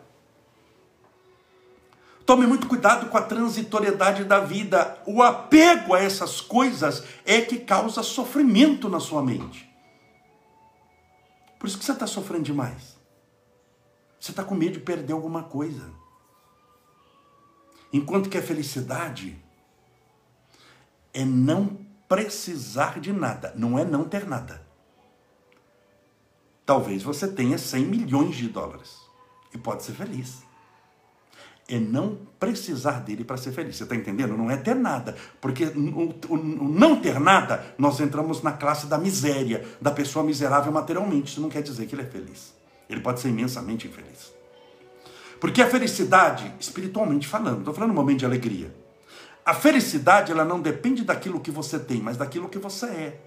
Tome 2.26 2.46
muito 2.46 2.68
cuidado 2.68 3.10
com 3.10 3.18
a 3.18 3.22
transitoriedade 3.22 4.24
da 4.24 4.40
vida. 4.40 5.00
O 5.08 5.24
apego 5.24 5.96
a 5.96 6.00
essas 6.00 6.40
coisas 6.40 7.04
é 7.26 7.42
que 7.42 7.58
causa 7.58 8.04
sofrimento 8.04 8.88
na 8.88 9.00
sua 9.00 9.24
mente. 9.24 9.68
Por 11.58 11.66
isso 11.66 11.80
que 11.80 11.84
você 11.84 11.92
está 11.92 12.06
sofrendo 12.06 12.44
demais. 12.44 13.00
Você 14.20 14.30
está 14.30 14.44
com 14.44 14.54
medo 14.54 14.74
de 14.74 14.80
perder 14.80 15.14
alguma 15.14 15.42
coisa. 15.42 15.92
Enquanto 17.92 18.30
que 18.30 18.38
a 18.38 18.42
felicidade 18.42 19.36
é 21.14 21.26
não 21.26 21.78
precisar 22.08 23.00
de 23.00 23.12
nada, 23.12 23.54
não 23.56 23.78
é 23.78 23.86
não 23.86 24.04
ter 24.04 24.28
nada. 24.28 24.62
Talvez 26.66 27.02
você 27.02 27.28
tenha 27.28 27.58
100 27.58 27.86
milhões 27.86 28.36
de 28.36 28.48
dólares 28.48 28.98
e 29.54 29.58
pode 29.58 29.84
ser 29.84 29.94
feliz. 29.94 30.44
É 31.68 31.80
não 31.80 32.18
precisar 32.40 33.00
dele 33.00 33.24
para 33.24 33.38
ser 33.38 33.52
feliz. 33.52 33.76
Você 33.76 33.84
está 33.84 33.96
entendendo? 33.96 34.36
Não 34.36 34.50
é 34.50 34.58
ter 34.58 34.76
nada. 34.76 35.16
Porque 35.40 35.66
o, 35.66 36.10
o, 36.10 36.34
o, 36.34 36.38
não 36.38 37.00
ter 37.00 37.20
nada, 37.20 37.76
nós 37.78 38.00
entramos 38.00 38.42
na 38.42 38.52
classe 38.52 38.88
da 38.88 38.98
miséria, 38.98 39.68
da 39.80 39.92
pessoa 39.92 40.26
miserável 40.26 40.72
materialmente. 40.72 41.32
Isso 41.32 41.42
não 41.42 41.50
quer 41.50 41.62
dizer 41.62 41.86
que 41.86 41.94
ele 41.94 42.04
é 42.04 42.06
feliz 42.06 42.60
ele 42.90 43.02
pode 43.02 43.20
ser 43.20 43.30
imensamente 43.30 43.88
infeliz. 43.88 44.34
Porque 45.40 45.62
a 45.62 45.68
felicidade, 45.68 46.54
espiritualmente 46.60 47.28
falando, 47.28 47.60
estou 47.60 47.74
falando 47.74 47.92
um 47.92 47.96
momento 47.96 48.20
de 48.20 48.26
alegria. 48.26 48.74
A 49.46 49.54
felicidade, 49.54 50.32
ela 50.32 50.44
não 50.44 50.60
depende 50.60 51.04
daquilo 51.04 51.40
que 51.40 51.50
você 51.50 51.80
tem, 51.80 52.02
mas 52.02 52.18
daquilo 52.18 52.50
que 52.50 52.60
você 52.60 52.86
é. 52.86 53.20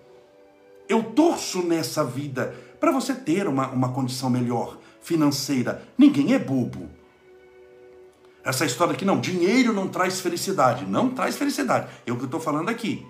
Eu 0.88 1.02
torço 1.02 1.62
nessa 1.62 2.04
vida 2.04 2.54
para 2.78 2.92
você 2.92 3.14
ter 3.14 3.48
uma, 3.48 3.68
uma 3.68 3.92
condição 3.92 4.28
melhor 4.28 4.78
financeira. 5.00 5.82
Ninguém 5.96 6.34
é 6.34 6.38
bobo. 6.38 6.90
Essa 8.44 8.64
história 8.64 8.92
aqui, 8.92 9.04
não, 9.04 9.20
dinheiro 9.20 9.72
não 9.72 9.88
traz 9.88 10.20
felicidade. 10.20 10.84
Não 10.84 11.10
traz 11.10 11.36
felicidade. 11.36 11.88
É 12.06 12.12
o 12.12 12.16
que 12.16 12.22
eu 12.22 12.26
estou 12.26 12.40
falando 12.40 12.68
aqui. 12.68 13.06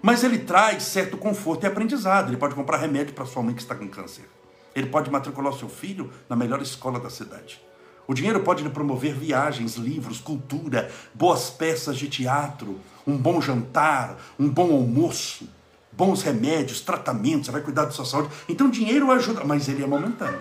Mas 0.00 0.22
ele 0.22 0.38
traz 0.38 0.84
certo 0.84 1.16
conforto 1.18 1.64
e 1.64 1.66
aprendizado. 1.66 2.30
Ele 2.30 2.36
pode 2.36 2.54
comprar 2.54 2.78
remédio 2.78 3.12
para 3.12 3.26
sua 3.26 3.42
mãe 3.42 3.54
que 3.54 3.60
está 3.60 3.74
com 3.74 3.88
câncer. 3.88 4.24
Ele 4.74 4.86
pode 4.86 5.10
matricular 5.10 5.52
seu 5.52 5.68
filho 5.68 6.10
na 6.28 6.36
melhor 6.36 6.62
escola 6.62 7.00
da 7.00 7.10
cidade. 7.10 7.60
O 8.08 8.14
dinheiro 8.14 8.40
pode 8.40 8.64
lhe 8.64 8.70
promover 8.70 9.12
viagens, 9.12 9.76
livros, 9.76 10.18
cultura, 10.18 10.90
boas 11.12 11.50
peças 11.50 11.98
de 11.98 12.08
teatro, 12.08 12.80
um 13.06 13.14
bom 13.14 13.38
jantar, 13.38 14.16
um 14.38 14.48
bom 14.48 14.72
almoço, 14.72 15.46
bons 15.92 16.22
remédios, 16.22 16.80
tratamentos, 16.80 17.44
você 17.44 17.52
vai 17.52 17.60
cuidar 17.60 17.84
da 17.84 17.90
sua 17.90 18.06
saúde. 18.06 18.30
Então, 18.48 18.70
dinheiro 18.70 19.12
ajuda, 19.12 19.44
mas 19.44 19.68
ele 19.68 19.84
é 19.84 19.86
momentâneo. 19.86 20.40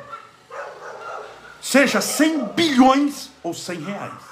Seja 1.61 1.99
100 1.99 2.45
bilhões 2.55 3.31
ou 3.43 3.53
100 3.53 3.81
reais. 3.81 4.23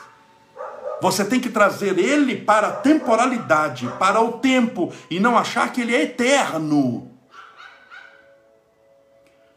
Você 1.01 1.25
tem 1.25 1.41
que 1.41 1.49
trazer 1.49 1.99
ele 1.99 2.37
para 2.37 2.69
a 2.69 2.71
temporalidade, 2.71 3.85
para 3.99 4.21
o 4.21 4.39
tempo, 4.39 4.93
e 5.11 5.19
não 5.19 5.37
achar 5.37 5.73
que 5.73 5.81
ele 5.81 5.93
é 5.93 6.03
eterno. 6.03 7.11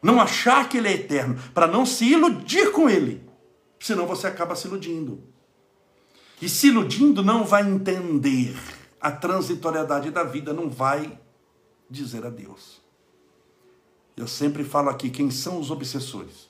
Não 0.03 0.21
achar 0.21 0.69
que 0.69 0.79
ele 0.79 0.89
é 0.89 0.95
eterno, 0.95 1.39
para 1.55 1.69
não 1.69 1.87
se 1.87 2.07
iludir 2.07 2.73
com 2.73 2.91
ele. 2.91 3.28
Senão 3.81 4.07
você 4.07 4.27
acaba 4.27 4.55
se 4.55 4.67
iludindo. 4.67 5.23
E 6.41 6.49
se 6.49 6.69
iludindo 6.69 7.23
não 7.23 7.45
vai 7.45 7.69
entender 7.69 8.57
a 9.01 9.11
transitoriedade 9.11 10.11
da 10.11 10.23
vida, 10.23 10.53
não 10.53 10.69
vai 10.69 11.19
dizer 11.89 12.25
adeus. 12.25 12.81
Eu 14.17 14.27
sempre 14.27 14.65
falo 14.65 14.89
aqui 14.89 15.11
quem 15.11 15.31
são 15.31 15.61
os 15.61 15.71
obsessores. 15.71 16.49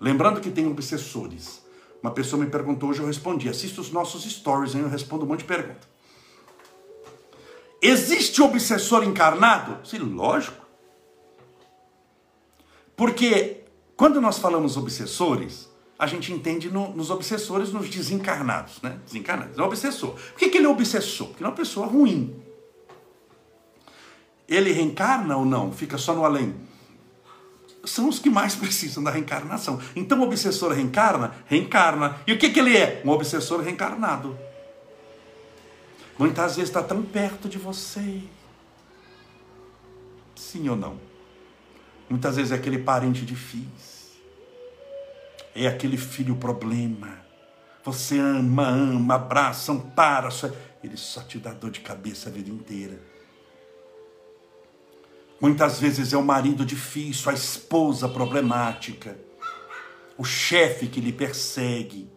Lembrando 0.00 0.40
que 0.40 0.50
tem 0.50 0.66
obsessores. 0.66 1.62
Uma 2.02 2.10
pessoa 2.10 2.42
me 2.42 2.50
perguntou 2.50 2.90
hoje, 2.90 3.00
eu 3.00 3.06
respondi. 3.06 3.48
Assista 3.48 3.80
os 3.80 3.90
nossos 3.90 4.24
stories, 4.24 4.74
hein? 4.74 4.82
eu 4.82 4.88
respondo 4.88 5.24
um 5.24 5.28
monte 5.28 5.40
de 5.40 5.46
perguntas. 5.46 5.88
Existe 7.80 8.40
obsessor 8.42 9.04
encarnado? 9.04 9.86
Sim, 9.86 9.98
lógico. 9.98 10.64
Porque 12.96 13.63
quando 13.96 14.20
nós 14.20 14.38
falamos 14.38 14.76
obsessores, 14.76 15.68
a 15.98 16.06
gente 16.06 16.32
entende 16.32 16.70
no, 16.70 16.94
nos 16.94 17.10
obsessores, 17.10 17.72
nos 17.72 17.88
desencarnados, 17.88 18.82
né? 18.82 18.98
Desencarnados. 19.04 19.56
É 19.56 19.62
um 19.62 19.66
obsessor. 19.66 20.10
Por 20.10 20.38
que, 20.38 20.48
que 20.48 20.58
ele 20.58 20.66
é 20.66 20.68
obsessor? 20.68 21.28
Porque 21.28 21.42
ele 21.42 21.46
é 21.46 21.50
uma 21.50 21.56
pessoa 21.56 21.86
ruim. 21.86 22.34
Ele 24.48 24.72
reencarna 24.72 25.36
ou 25.36 25.44
não? 25.44 25.72
Fica 25.72 25.96
só 25.96 26.14
no 26.14 26.24
além? 26.24 26.54
São 27.84 28.08
os 28.08 28.18
que 28.18 28.28
mais 28.28 28.54
precisam 28.56 29.02
da 29.02 29.10
reencarnação. 29.10 29.80
Então 29.94 30.20
o 30.20 30.24
obsessor 30.24 30.72
reencarna? 30.72 31.34
Reencarna. 31.46 32.20
E 32.26 32.32
o 32.32 32.38
que, 32.38 32.50
que 32.50 32.58
ele 32.58 32.76
é? 32.76 33.00
Um 33.04 33.10
obsessor 33.10 33.60
reencarnado. 33.60 34.36
Muitas 36.18 36.56
vezes 36.56 36.70
está 36.70 36.82
tão 36.82 37.02
perto 37.02 37.48
de 37.48 37.58
você. 37.58 38.22
Sim 40.34 40.68
ou 40.68 40.76
não? 40.76 41.13
Muitas 42.08 42.36
vezes 42.36 42.52
é 42.52 42.54
aquele 42.54 42.78
parente 42.78 43.24
difícil. 43.24 44.14
É 45.54 45.66
aquele 45.66 45.96
filho 45.96 46.36
problema. 46.36 47.18
Você 47.84 48.18
ama, 48.18 48.66
ama, 48.66 49.14
abraça, 49.14 49.72
ampara. 49.72 50.30
Só... 50.30 50.50
Ele 50.82 50.96
só 50.96 51.22
te 51.22 51.38
dá 51.38 51.52
dor 51.52 51.70
de 51.70 51.80
cabeça 51.80 52.28
a 52.28 52.32
vida 52.32 52.50
inteira. 52.50 53.00
Muitas 55.40 55.80
vezes 55.80 56.12
é 56.12 56.16
o 56.16 56.24
marido 56.24 56.64
difícil, 56.64 57.30
a 57.30 57.34
esposa 57.34 58.08
problemática, 58.08 59.18
o 60.16 60.24
chefe 60.24 60.86
que 60.86 61.00
lhe 61.00 61.12
persegue, 61.12 62.08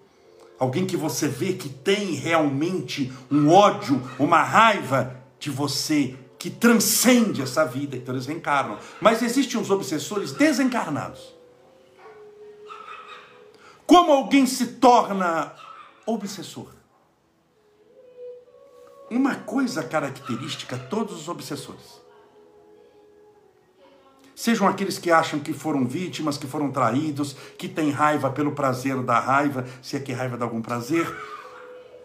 alguém 0.60 0.86
que 0.86 0.95
você 0.95 1.28
vê 1.28 1.54
que 1.54 1.67
tem 1.67 2.13
realmente 2.13 3.12
um 3.30 3.50
ódio, 3.50 4.02
uma 4.19 4.43
raiva 4.43 5.15
de 5.39 5.50
você 5.50 6.15
que 6.38 6.50
transcende 6.50 7.41
essa 7.41 7.65
vida, 7.65 7.95
então 7.95 8.13
eles 8.13 8.26
reencarnam. 8.26 8.78
Mas 9.02 9.21
existem 9.21 9.60
os 9.60 9.69
obsessores 9.69 10.32
desencarnados. 10.32 11.36
Como 13.86 14.12
alguém 14.12 14.45
se 14.45 14.67
torna 14.67 15.54
obsessor? 16.06 16.67
Uma 19.10 19.36
coisa 19.36 19.84
característica 19.84 20.76
a 20.76 20.80
todos 20.80 21.21
os 21.21 21.30
obsessores. 21.30 22.02
Sejam 24.36 24.67
aqueles 24.67 25.00
que 25.00 25.10
acham 25.10 25.39
que 25.39 25.52
foram 25.52 25.88
vítimas, 25.88 26.38
que 26.38 26.45
foram 26.45 26.69
traídos, 26.69 27.34
que 27.58 27.67
têm 27.67 27.89
raiva 27.89 28.30
pelo 28.30 28.52
prazer 28.52 29.02
da 29.02 29.19
raiva, 29.19 29.65
se 29.82 29.95
é 29.95 30.00
que 30.00 30.13
raiva 30.13 30.38
dá 30.38 30.45
algum 30.45 30.62
prazer, 30.62 31.08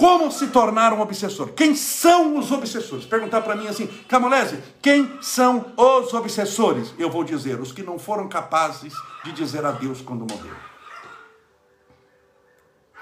como 0.03 0.33
se 0.33 0.49
tornar 0.49 0.93
um 0.93 1.01
obsessor? 1.01 1.51
Quem 1.53 1.77
são 1.77 2.37
os 2.37 2.51
obsessores? 2.51 3.05
Perguntar 3.05 3.41
para 3.43 3.55
mim 3.55 3.69
assim, 3.69 3.87
Camolese, 4.09 4.61
quem 4.83 5.23
são 5.23 5.73
os 5.77 6.12
obsessores? 6.12 6.93
Eu 6.99 7.09
vou 7.09 7.23
dizer, 7.23 7.61
os 7.61 7.71
que 7.71 7.85
não 7.85 8.01
foram 8.01 8.29
capazes 8.29 8.93
de 9.23 9.31
dizer 9.31 9.65
adeus 9.65 10.01
quando 10.01 10.27
morreram. 10.29 10.57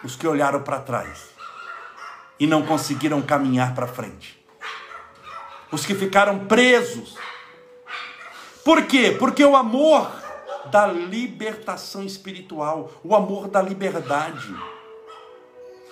Os 0.04 0.14
que 0.14 0.26
olharam 0.26 0.62
para 0.62 0.78
trás 0.78 1.30
e 2.38 2.46
não 2.46 2.66
conseguiram 2.66 3.22
caminhar 3.22 3.74
para 3.74 3.86
frente. 3.86 4.38
Os 5.72 5.86
que 5.86 5.94
ficaram 5.94 6.40
presos. 6.40 7.16
Por 8.62 8.84
quê? 8.84 9.16
Porque 9.18 9.42
o 9.42 9.56
amor 9.56 10.12
da 10.70 10.86
libertação 10.86 12.04
espiritual, 12.04 12.92
o 13.02 13.16
amor 13.16 13.48
da 13.48 13.62
liberdade 13.62 14.54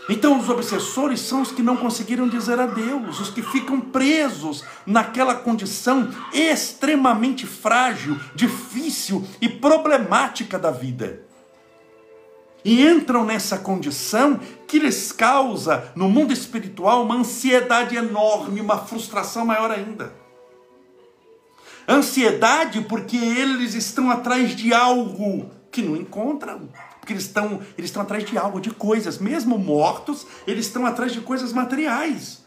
então, 0.08 0.38
os 0.38 0.48
obsessores 0.48 1.20
são 1.20 1.42
os 1.42 1.52
que 1.52 1.62
não 1.62 1.76
conseguiram 1.76 2.26
dizer 2.26 2.58
adeus, 2.58 3.20
os 3.20 3.28
que 3.28 3.42
ficam 3.42 3.78
presos 3.78 4.64
naquela 4.86 5.34
condição 5.34 6.08
extremamente 6.32 7.46
frágil, 7.46 8.18
difícil 8.34 9.22
e 9.38 9.48
problemática 9.48 10.58
da 10.58 10.70
vida. 10.70 11.28
E 12.64 12.86
entram 12.86 13.24
nessa 13.24 13.58
condição 13.58 14.40
que 14.66 14.78
lhes 14.78 15.12
causa, 15.12 15.92
no 15.94 16.08
mundo 16.08 16.32
espiritual, 16.32 17.02
uma 17.02 17.16
ansiedade 17.16 17.94
enorme, 17.94 18.60
uma 18.62 18.78
frustração 18.78 19.44
maior 19.44 19.70
ainda. 19.70 20.12
Ansiedade 21.86 22.80
porque 22.82 23.16
eles 23.16 23.74
estão 23.74 24.10
atrás 24.10 24.56
de 24.56 24.72
algo 24.72 25.50
que 25.70 25.82
não 25.82 25.96
encontram. 25.96 26.68
Porque 27.08 27.14
eles 27.14 27.24
estão, 27.24 27.62
eles 27.78 27.88
estão 27.88 28.02
atrás 28.02 28.22
de 28.22 28.36
algo, 28.36 28.60
de 28.60 28.70
coisas. 28.70 29.16
Mesmo 29.16 29.56
mortos, 29.56 30.26
eles 30.46 30.66
estão 30.66 30.84
atrás 30.84 31.10
de 31.10 31.22
coisas 31.22 31.54
materiais. 31.54 32.44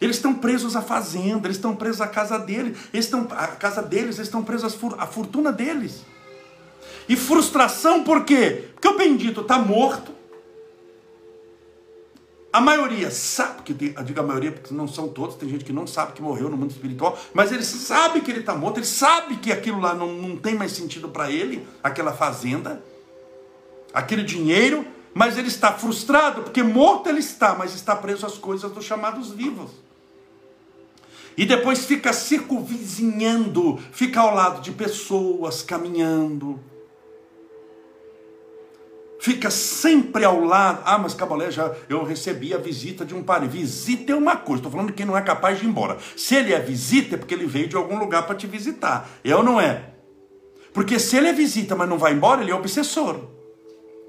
Eles 0.00 0.14
estão 0.14 0.32
presos 0.32 0.76
à 0.76 0.82
fazenda, 0.82 1.48
eles 1.48 1.56
estão 1.56 1.74
presos 1.74 2.00
à 2.00 2.06
casa 2.06 2.38
deles, 2.38 2.78
eles 2.92 3.06
estão, 3.06 3.26
à 3.32 3.48
casa 3.48 3.82
deles, 3.82 4.16
eles 4.16 4.28
estão 4.28 4.44
presos 4.44 4.76
à 4.96 5.06
fortuna 5.08 5.50
deles. 5.50 6.04
E 7.08 7.16
frustração 7.16 8.04
por 8.04 8.24
quê? 8.24 8.68
Porque 8.74 8.86
o 8.86 8.96
bendito 8.96 9.40
está 9.40 9.58
morto. 9.58 10.12
A 12.52 12.60
maioria 12.60 13.10
sabe, 13.10 13.62
que 13.62 13.72
eu 13.72 14.04
digo 14.04 14.20
a 14.20 14.22
maioria 14.22 14.52
porque 14.52 14.72
não 14.72 14.86
são 14.86 15.08
todos, 15.08 15.34
tem 15.34 15.48
gente 15.48 15.64
que 15.64 15.72
não 15.72 15.88
sabe 15.88 16.12
que 16.12 16.22
morreu 16.22 16.48
no 16.48 16.56
mundo 16.56 16.70
espiritual, 16.70 17.18
mas 17.32 17.50
ele 17.50 17.64
sabe 17.64 18.20
que 18.20 18.30
ele 18.30 18.38
está 18.38 18.54
morto, 18.54 18.78
ele 18.78 18.86
sabe 18.86 19.34
que 19.38 19.50
aquilo 19.50 19.80
lá 19.80 19.94
não, 19.94 20.12
não 20.12 20.36
tem 20.36 20.54
mais 20.54 20.70
sentido 20.70 21.08
para 21.08 21.28
ele, 21.28 21.66
aquela 21.82 22.12
fazenda 22.12 22.80
aquele 23.94 24.24
dinheiro, 24.24 24.84
mas 25.14 25.38
ele 25.38 25.46
está 25.46 25.72
frustrado, 25.72 26.42
porque 26.42 26.62
morto 26.62 27.08
ele 27.08 27.20
está, 27.20 27.54
mas 27.54 27.72
está 27.72 27.94
preso 27.94 28.26
às 28.26 28.36
coisas 28.36 28.70
dos 28.72 28.84
chamados 28.84 29.30
vivos. 29.30 29.70
E 31.36 31.46
depois 31.46 31.84
fica 31.84 32.12
circunvizinhando, 32.12 33.78
fica 33.92 34.20
ao 34.20 34.34
lado 34.34 34.60
de 34.60 34.72
pessoas, 34.72 35.62
caminhando. 35.62 36.60
Fica 39.18 39.50
sempre 39.50 40.24
ao 40.24 40.44
lado. 40.44 40.82
Ah, 40.84 40.98
mas 40.98 41.14
Cabalé, 41.14 41.50
já 41.50 41.74
eu 41.88 42.04
recebi 42.04 42.52
a 42.52 42.58
visita 42.58 43.04
de 43.04 43.14
um 43.14 43.22
parente. 43.22 43.52
Visita 43.52 44.12
é 44.12 44.14
uma 44.14 44.36
coisa, 44.36 44.60
estou 44.60 44.70
falando 44.70 44.88
de 44.88 44.92
quem 44.92 45.06
não 45.06 45.16
é 45.16 45.22
capaz 45.22 45.58
de 45.58 45.64
ir 45.64 45.68
embora. 45.68 45.96
Se 46.16 46.34
ele 46.34 46.52
é 46.52 46.60
visita, 46.60 47.14
é 47.14 47.18
porque 47.18 47.34
ele 47.34 47.46
veio 47.46 47.66
de 47.66 47.74
algum 47.74 47.98
lugar 47.98 48.26
para 48.26 48.36
te 48.36 48.46
visitar. 48.46 49.08
Eu 49.24 49.42
não 49.42 49.60
é. 49.60 49.94
Porque 50.72 50.98
se 50.98 51.16
ele 51.16 51.28
é 51.28 51.32
visita, 51.32 51.74
mas 51.74 51.88
não 51.88 51.98
vai 51.98 52.12
embora, 52.12 52.42
ele 52.42 52.50
é 52.50 52.54
obsessor. 52.54 53.34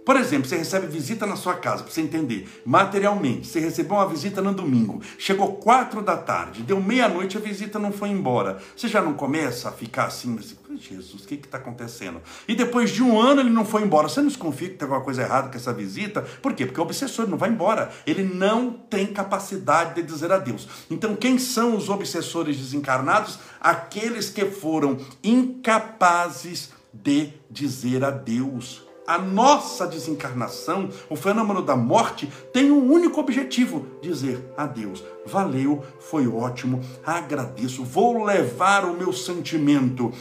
Por 0.06 0.16
exemplo, 0.18 0.48
você 0.48 0.56
recebe 0.56 0.86
visita 0.86 1.26
na 1.26 1.36
sua 1.36 1.56
casa, 1.56 1.84
para 1.84 1.92
você 1.92 2.02
entender, 2.02 2.48
materialmente, 2.64 3.48
você 3.48 3.60
recebeu 3.60 3.96
uma 3.96 4.08
visita 4.08 4.42
no 4.42 4.54
domingo, 4.54 5.02
chegou 5.18 5.56
quatro 5.56 6.02
da 6.02 6.16
tarde, 6.16 6.62
deu 6.62 6.80
meia-noite, 6.80 7.38
a 7.38 7.40
visita 7.40 7.80
não 7.80 7.92
foi 7.92 8.10
embora. 8.10 8.60
Você 8.76 8.88
já 8.88 9.02
não 9.02 9.14
começa 9.14 9.70
a 9.70 9.72
ficar 9.72 10.06
assim, 10.06 10.38
assim 10.38 10.56
Jesus, 10.78 11.24
o 11.24 11.28
que 11.28 11.36
está 11.36 11.58
acontecendo? 11.58 12.22
E 12.48 12.56
depois 12.56 12.92
de 12.92 13.02
um 13.02 13.20
ano 13.20 13.42
ele 13.42 13.50
não 13.50 13.66
foi 13.66 13.82
embora. 13.82 14.10
Você 14.10 14.20
não 14.20 14.28
desconfia 14.28 14.70
que 14.70 14.76
tem 14.76 14.86
alguma 14.86 15.04
coisa 15.04 15.22
errada 15.22 15.50
com 15.50 15.56
essa 15.56 15.74
visita? 15.74 16.22
Por 16.42 16.54
quê? 16.54 16.66
Porque 16.66 16.80
o 16.80 16.84
obsessor 16.84 17.28
não 17.28 17.38
vai 17.38 17.50
embora. 17.50 17.92
Ele 18.06 18.24
não 18.24 18.72
tem 18.72 19.08
capacidade 19.08 19.96
de 19.96 20.04
dizer 20.04 20.32
adeus. 20.32 20.68
Então, 20.92 21.16
quem 21.16 21.40
são 21.40 21.76
os 21.76 21.90
obsessores 21.90 22.58
desencarnados? 22.58 23.40
Aqueles 23.60 24.30
que 24.30 24.46
foram 24.46 24.98
incapazes 25.24 26.72
de 26.94 27.34
dizer 27.50 28.04
adeus 28.04 28.85
a 29.08 29.18
nossa 29.18 29.86
desencarnação, 29.86 30.90
o 31.10 31.16
fenômeno 31.16 31.62
da 31.62 31.76
morte, 31.76 32.32
tem 32.52 32.72
um 32.72 32.92
único 32.92 33.20
objetivo: 33.20 33.86
dizer 34.02 34.44
adeus. 34.58 35.04
Valeu, 35.26 35.84
foi 36.00 36.28
ótimo, 36.28 36.82
agradeço, 37.06 37.84
vou 37.84 38.24
levar 38.24 38.86
o 38.86 38.96
meu 38.96 39.12
sentimento 39.12 40.12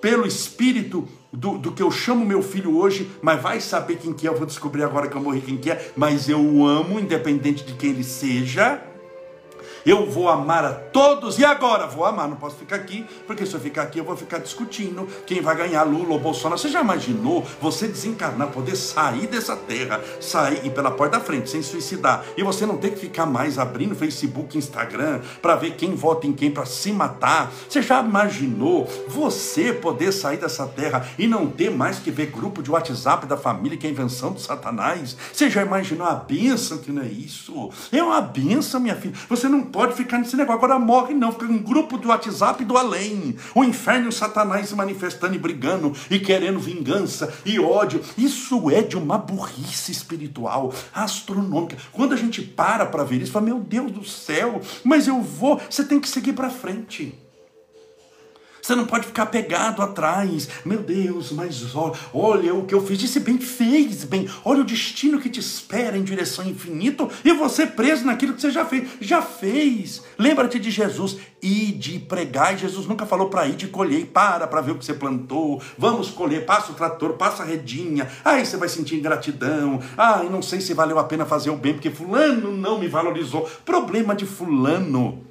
pelo 0.00 0.26
espírito 0.26 1.06
do, 1.32 1.56
do, 1.56 1.72
que 1.72 1.82
eu 1.82 1.90
chamo 1.90 2.26
meu 2.26 2.42
filho 2.42 2.76
hoje, 2.76 3.10
mas 3.22 3.40
vai 3.40 3.60
saber 3.60 3.96
quem 3.96 4.12
que 4.12 4.26
é, 4.26 4.30
eu 4.30 4.36
vou 4.36 4.46
descobrir 4.46 4.82
agora 4.82 5.08
que 5.08 5.16
eu 5.16 5.22
morri 5.22 5.40
quem 5.40 5.56
que 5.56 5.70
é, 5.70 5.92
mas 5.96 6.28
eu 6.28 6.40
o 6.40 6.66
amo, 6.66 6.98
independente 6.98 7.64
de 7.64 7.74
quem 7.74 7.90
ele 7.90 8.04
seja 8.04 8.91
eu 9.84 10.10
vou 10.10 10.28
amar 10.28 10.64
a 10.64 10.72
todos 10.72 11.38
e 11.38 11.44
agora 11.44 11.86
vou 11.86 12.04
amar. 12.04 12.28
Não 12.28 12.36
posso 12.36 12.56
ficar 12.56 12.76
aqui, 12.76 13.06
porque 13.26 13.46
se 13.46 13.54
eu 13.54 13.60
ficar 13.60 13.82
aqui 13.82 13.98
eu 13.98 14.04
vou 14.04 14.16
ficar 14.16 14.38
discutindo 14.38 15.08
quem 15.26 15.40
vai 15.40 15.56
ganhar, 15.56 15.82
Lula 15.84 16.14
ou 16.14 16.18
Bolsonaro. 16.18 16.60
Você 16.60 16.68
já 16.68 16.80
imaginou 16.80 17.46
você 17.60 17.86
desencarnar, 17.86 18.48
poder 18.48 18.76
sair 18.76 19.26
dessa 19.26 19.56
terra, 19.56 20.00
sair 20.20 20.70
pela 20.70 20.90
porta 20.90 21.18
da 21.18 21.24
frente, 21.24 21.50
sem 21.50 21.62
suicidar, 21.62 22.24
e 22.36 22.42
você 22.42 22.64
não 22.64 22.78
ter 22.78 22.90
que 22.90 23.00
ficar 23.00 23.26
mais 23.26 23.58
abrindo 23.58 23.94
Facebook, 23.94 24.56
Instagram, 24.56 25.20
para 25.40 25.56
ver 25.56 25.72
quem 25.72 25.94
vota 25.94 26.26
em 26.26 26.32
quem, 26.32 26.50
para 26.50 26.64
se 26.64 26.92
matar? 26.92 27.52
Você 27.68 27.82
já 27.82 28.00
imaginou 28.00 28.88
você 29.08 29.72
poder 29.72 30.12
sair 30.12 30.38
dessa 30.38 30.66
terra 30.66 31.06
e 31.18 31.26
não 31.26 31.46
ter 31.46 31.70
mais 31.70 31.98
que 31.98 32.10
ver 32.10 32.26
grupo 32.26 32.62
de 32.62 32.70
WhatsApp 32.70 33.26
da 33.26 33.36
família, 33.36 33.76
que 33.76 33.86
é 33.86 33.90
invenção 33.90 34.32
do 34.32 34.40
Satanás? 34.40 35.16
Você 35.32 35.50
já 35.50 35.62
imaginou 35.62 36.06
a 36.06 36.14
bênção 36.14 36.78
que 36.78 36.90
não 36.90 37.02
é 37.02 37.06
isso? 37.06 37.70
É 37.92 38.02
uma 38.02 38.20
bênção, 38.20 38.80
minha 38.80 38.96
filha. 38.96 39.14
Você 39.28 39.48
não 39.48 39.62
pode 39.72 39.94
ficar 39.94 40.18
nesse 40.18 40.36
negócio. 40.36 40.58
Agora 40.58 40.78
morre, 40.78 41.14
não. 41.14 41.32
Fica 41.32 41.46
em 41.46 41.58
grupo 41.58 41.96
do 41.96 42.08
WhatsApp 42.08 42.64
do 42.64 42.76
além. 42.76 43.36
O 43.54 43.64
inferno 43.64 44.06
e 44.06 44.08
o 44.08 44.12
Satanás 44.12 44.68
se 44.68 44.76
manifestando 44.76 45.34
e 45.34 45.38
brigando 45.38 45.92
e 46.10 46.18
querendo 46.20 46.60
vingança 46.60 47.32
e 47.44 47.58
ódio. 47.58 48.00
Isso 48.16 48.70
é 48.70 48.82
de 48.82 48.96
uma 48.96 49.18
burrice 49.18 49.90
espiritual, 49.90 50.72
astronômica. 50.94 51.76
Quando 51.90 52.12
a 52.12 52.16
gente 52.16 52.42
para 52.42 52.86
para 52.86 53.02
ver 53.02 53.22
isso, 53.22 53.32
fala: 53.32 53.46
Meu 53.46 53.58
Deus 53.58 53.90
do 53.90 54.04
céu, 54.04 54.60
mas 54.84 55.08
eu 55.08 55.20
vou. 55.20 55.60
Você 55.68 55.84
tem 55.84 55.98
que 55.98 56.08
seguir 56.08 56.34
para 56.34 56.50
frente. 56.50 57.18
Você 58.62 58.76
não 58.76 58.86
pode 58.86 59.08
ficar 59.08 59.26
pegado 59.26 59.82
atrás. 59.82 60.48
Meu 60.64 60.78
Deus, 60.78 61.32
mas 61.32 61.74
olha, 61.74 61.94
olha 62.14 62.54
o 62.54 62.64
que 62.64 62.72
eu 62.72 62.86
fiz. 62.86 62.96
Disse 62.96 63.18
bem, 63.18 63.36
fez 63.36 64.04
bem. 64.04 64.28
Olha 64.44 64.60
o 64.60 64.64
destino 64.64 65.18
que 65.18 65.28
te 65.28 65.40
espera 65.40 65.98
em 65.98 66.04
direção 66.04 66.44
ao 66.44 66.50
infinito 66.52 67.10
e 67.24 67.32
você 67.32 67.66
preso 67.66 68.04
naquilo 68.06 68.34
que 68.34 68.40
você 68.40 68.52
já 68.52 68.64
fez. 68.64 68.88
Já 69.00 69.20
fez. 69.20 70.04
Lembra-te 70.16 70.60
de 70.60 70.70
Jesus. 70.70 71.16
E 71.42 71.72
de 71.72 71.98
pregar. 71.98 72.56
Jesus 72.56 72.86
nunca 72.86 73.04
falou 73.04 73.28
para 73.28 73.48
ir 73.48 73.56
de 73.56 73.66
colher. 73.66 74.06
Para 74.06 74.46
para 74.46 74.60
ver 74.60 74.70
o 74.70 74.78
que 74.78 74.84
você 74.84 74.94
plantou. 74.94 75.60
Vamos 75.76 76.10
colher. 76.10 76.46
Passa 76.46 76.70
o 76.70 76.76
trator, 76.76 77.14
passa 77.14 77.42
a 77.42 77.46
redinha. 77.46 78.08
Aí 78.24 78.46
você 78.46 78.56
vai 78.56 78.68
sentir 78.68 78.94
ingratidão. 78.94 79.80
Ah, 79.98 80.22
não 80.30 80.40
sei 80.40 80.60
se 80.60 80.72
valeu 80.72 81.00
a 81.00 81.04
pena 81.04 81.26
fazer 81.26 81.50
o 81.50 81.56
bem 81.56 81.72
porque 81.72 81.90
fulano 81.90 82.56
não 82.56 82.78
me 82.78 82.86
valorizou. 82.86 83.50
Problema 83.64 84.14
de 84.14 84.24
fulano. 84.24 85.26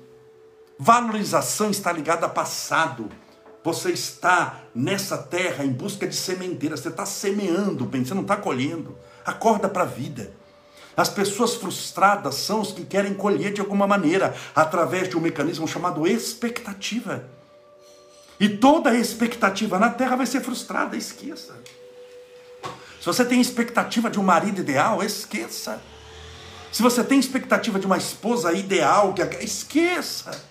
Valorização 0.83 1.69
está 1.69 1.91
ligada 1.91 2.25
a 2.25 2.29
passado. 2.29 3.07
Você 3.63 3.91
está 3.91 4.61
nessa 4.73 5.17
terra 5.17 5.63
em 5.63 5.71
busca 5.71 6.07
de 6.07 6.15
sementeira, 6.15 6.75
você 6.75 6.89
está 6.89 7.05
semeando 7.05 7.85
bem, 7.85 8.03
você 8.03 8.13
não 8.13 8.23
está 8.23 8.35
colhendo. 8.35 8.97
Acorda 9.23 9.69
para 9.69 9.83
a 9.83 9.85
vida. 9.85 10.33
As 10.97 11.09
pessoas 11.09 11.55
frustradas 11.55 12.35
são 12.35 12.61
os 12.61 12.71
que 12.71 12.83
querem 12.83 13.13
colher 13.13 13.53
de 13.53 13.61
alguma 13.61 13.87
maneira, 13.87 14.35
através 14.55 15.07
de 15.07 15.17
um 15.17 15.21
mecanismo 15.21 15.67
chamado 15.67 16.05
expectativa. 16.07 17.23
E 18.39 18.49
toda 18.49 18.95
expectativa 18.95 19.77
na 19.77 19.91
terra 19.91 20.15
vai 20.15 20.25
ser 20.25 20.41
frustrada, 20.41 20.97
esqueça. 20.97 21.53
Se 22.99 23.05
você 23.05 23.23
tem 23.23 23.39
expectativa 23.39 24.09
de 24.09 24.19
um 24.19 24.23
marido 24.23 24.59
ideal, 24.59 25.03
esqueça. 25.03 25.81
Se 26.71 26.81
você 26.81 27.03
tem 27.03 27.19
expectativa 27.19 27.79
de 27.79 27.85
uma 27.85 27.97
esposa 27.97 28.51
ideal, 28.53 29.13
esqueça. 29.39 30.50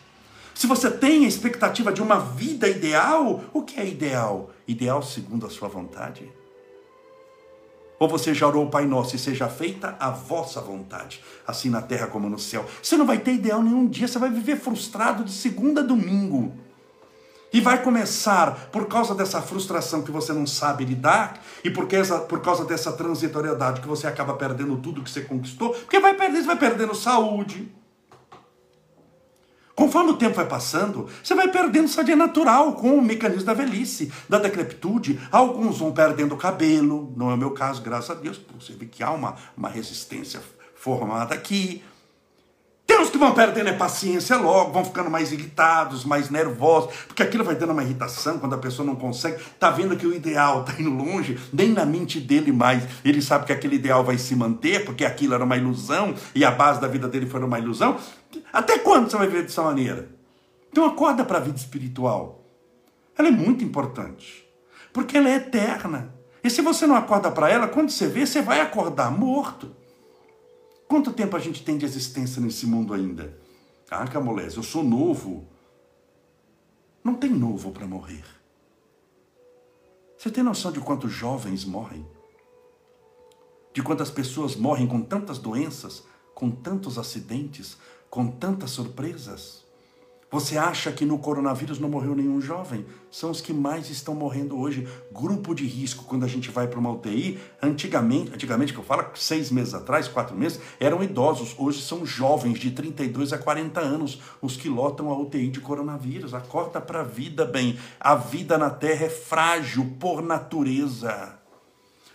Se 0.61 0.67
você 0.67 0.91
tem 0.91 1.25
a 1.25 1.29
expectativa 1.29 1.91
de 1.91 2.03
uma 2.03 2.19
vida 2.19 2.69
ideal, 2.69 3.45
o 3.51 3.63
que 3.63 3.81
é 3.81 3.89
ideal? 3.89 4.51
Ideal 4.69 5.03
segundo 5.03 5.47
a 5.47 5.49
sua 5.49 5.69
vontade? 5.69 6.31
Ou 7.99 8.07
você 8.07 8.35
já 8.35 8.47
orou 8.47 8.67
o 8.67 8.71
Pai 8.71 8.85
Nosso 8.85 9.17
e 9.17 9.19
seja 9.19 9.49
feita 9.49 9.97
a 9.99 10.11
vossa 10.11 10.61
vontade, 10.61 11.25
assim 11.47 11.71
na 11.71 11.81
terra 11.81 12.09
como 12.09 12.29
no 12.29 12.39
céu? 12.39 12.67
Você 12.83 12.95
não 12.95 13.07
vai 13.07 13.17
ter 13.17 13.33
ideal 13.33 13.63
nenhum 13.63 13.89
dia, 13.89 14.07
você 14.07 14.19
vai 14.19 14.29
viver 14.29 14.57
frustrado 14.57 15.25
de 15.25 15.33
segunda 15.33 15.81
a 15.81 15.85
domingo. 15.85 16.53
E 17.51 17.59
vai 17.59 17.83
começar, 17.83 18.69
por 18.71 18.87
causa 18.87 19.15
dessa 19.15 19.41
frustração 19.41 20.03
que 20.03 20.11
você 20.11 20.35
não 20.35 20.47
sabe 20.47 20.85
lidar, 20.85 21.43
e 21.65 21.71
porque 21.71 21.97
essa, 21.97 22.19
por 22.19 22.43
causa 22.43 22.67
dessa 22.67 22.93
transitoriedade 22.93 23.81
que 23.81 23.89
você 23.89 24.07
acaba 24.07 24.35
perdendo 24.35 24.77
tudo 24.77 25.03
que 25.03 25.11
você 25.11 25.23
conquistou, 25.23 25.71
porque 25.71 25.99
vai 25.99 26.13
perder, 26.13 26.43
você 26.43 26.47
vai 26.47 26.59
perdendo 26.59 26.95
saúde, 26.95 27.80
Conforme 29.81 30.11
o 30.11 30.17
tempo 30.17 30.37
vai 30.37 30.47
passando, 30.47 31.09
você 31.25 31.35
vai 31.35 31.49
perdendo 31.49 31.89
sadia 31.89 32.15
natural 32.15 32.75
com 32.75 32.99
o 32.99 33.01
mecanismo 33.01 33.47
da 33.47 33.55
velhice, 33.55 34.13
da 34.29 34.39
decrepitude. 34.39 35.19
Alguns 35.33 35.79
vão 35.79 35.91
perdendo 35.91 36.35
o 36.35 36.37
cabelo, 36.37 37.11
não 37.17 37.31
é 37.31 37.35
o 37.35 37.39
meu 37.39 37.53
caso, 37.53 37.81
graças 37.81 38.11
a 38.11 38.15
Deus, 38.15 38.39
você 38.61 38.75
vê 38.75 38.85
que 38.85 39.03
há 39.03 39.11
uma, 39.11 39.37
uma 39.57 39.71
resistência 39.71 40.39
formada 40.75 41.35
aqui. 41.35 41.83
Que 43.11 43.19
vão 43.19 43.35
perdendo 43.35 43.69
a 43.69 43.75
paciência 43.75 44.37
logo, 44.37 44.73
vão 44.73 44.85
ficando 44.85 45.11
mais 45.11 45.33
irritados, 45.33 46.05
mais 46.05 46.31
nervosos, 46.31 46.95
porque 47.09 47.23
aquilo 47.23 47.43
vai 47.43 47.57
dando 47.57 47.73
uma 47.73 47.83
irritação 47.83 48.39
quando 48.39 48.55
a 48.55 48.59
pessoa 48.59 48.87
não 48.87 48.95
consegue, 48.95 49.43
tá 49.59 49.69
vendo 49.69 49.97
que 49.97 50.07
o 50.07 50.15
ideal 50.15 50.65
tá 50.65 50.73
indo 50.79 50.91
longe, 50.91 51.39
nem 51.53 51.71
na 51.71 51.85
mente 51.85 52.21
dele 52.21 52.53
mais. 52.53 52.85
Ele 53.05 53.21
sabe 53.21 53.47
que 53.47 53.53
aquele 53.53 53.77
ideal 53.77 54.05
vai 54.05 54.17
se 54.17 54.35
manter, 54.37 54.85
porque 54.85 55.05
aquilo 55.05 55.35
era 55.35 55.45
uma 55.45 55.57
ilusão 55.57 56.15
e 56.35 56.45
a 56.45 56.51
base 56.51 56.81
da 56.81 56.87
vida 56.87 57.09
dele 57.09 57.27
foi 57.27 57.43
uma 57.43 57.59
ilusão. 57.59 57.97
Até 58.53 58.79
quando 58.79 59.11
você 59.11 59.17
vai 59.17 59.27
viver 59.27 59.43
dessa 59.43 59.63
maneira? 59.63 60.09
Então 60.71 60.85
acorda 60.85 61.25
para 61.25 61.39
a 61.39 61.41
vida 61.41 61.57
espiritual. 61.57 62.47
Ela 63.19 63.29
é 63.29 63.33
muito 63.33 63.65
importante, 63.65 64.47
porque 64.93 65.19
ela 65.19 65.29
é 65.29 65.35
eterna. 65.35 66.15
E 66.43 66.49
se 66.49 66.63
você 66.63 66.87
não 66.87 66.95
acorda 66.95 67.31
para 67.31 67.51
ela, 67.51 67.67
quando 67.67 67.91
você 67.91 68.07
vê, 68.07 68.25
você 68.25 68.41
vai 68.41 68.61
acordar 68.61 69.11
morto. 69.11 69.80
Quanto 70.91 71.13
tempo 71.13 71.37
a 71.37 71.39
gente 71.39 71.63
tem 71.63 71.79
de 71.79 71.85
existência 71.85 72.43
nesse 72.43 72.67
mundo 72.67 72.93
ainda? 72.93 73.39
Ah, 73.89 74.09
Camolés, 74.09 74.57
eu 74.57 74.63
sou 74.65 74.83
novo. 74.83 75.47
Não 77.05 77.15
tem 77.15 77.31
novo 77.31 77.71
para 77.71 77.87
morrer. 77.87 78.25
Você 80.19 80.33
tem 80.33 80.43
noção 80.43 80.73
de 80.73 80.81
quantos 80.81 81.13
jovens 81.13 81.65
morrem? 81.65 82.05
De 83.73 83.81
quantas 83.85 84.11
pessoas 84.11 84.57
morrem 84.57 84.89
com 84.89 85.01
tantas 85.01 85.39
doenças, 85.39 86.03
com 86.35 86.51
tantos 86.51 86.99
acidentes, 86.99 87.77
com 88.11 88.27
tantas 88.27 88.73
surpresas? 88.73 89.65
Você 90.31 90.57
acha 90.57 90.93
que 90.93 91.05
no 91.05 91.19
coronavírus 91.19 91.81
não 91.81 91.89
morreu 91.89 92.15
nenhum 92.15 92.41
jovem? 92.41 92.87
São 93.11 93.33
os 93.33 93.41
que 93.41 93.53
mais 93.53 93.91
estão 93.91 94.15
morrendo 94.15 94.57
hoje. 94.57 94.87
Grupo 95.11 95.53
de 95.57 95.67
risco, 95.67 96.05
quando 96.05 96.25
a 96.25 96.29
gente 96.29 96.53
vai 96.53 96.69
para 96.69 96.79
uma 96.79 96.93
UTI, 96.93 97.41
antigamente, 97.61 98.33
antigamente 98.33 98.73
que 98.73 98.79
eu 98.79 98.85
falo, 98.85 99.11
seis 99.17 99.51
meses 99.51 99.75
atrás, 99.75 100.07
quatro 100.07 100.37
meses, 100.37 100.61
eram 100.79 101.03
idosos. 101.03 101.53
Hoje 101.59 101.83
são 101.83 102.07
jovens 102.07 102.61
de 102.61 102.71
32 102.71 103.33
a 103.33 103.39
40 103.39 103.81
anos 103.81 104.21
os 104.41 104.57
que 104.57 104.69
lotam 104.69 105.11
a 105.11 105.19
UTI 105.19 105.49
de 105.49 105.61
coronavírus. 105.61 106.33
Acorda 106.33 106.81
para 106.81 107.01
a 107.01 107.05
vida, 107.05 107.45
bem. 107.45 107.77
A 107.99 108.15
vida 108.15 108.57
na 108.57 108.71
Terra 108.71 109.07
é 109.07 109.11
frágil 109.11 109.97
por 109.99 110.23
natureza. 110.23 111.41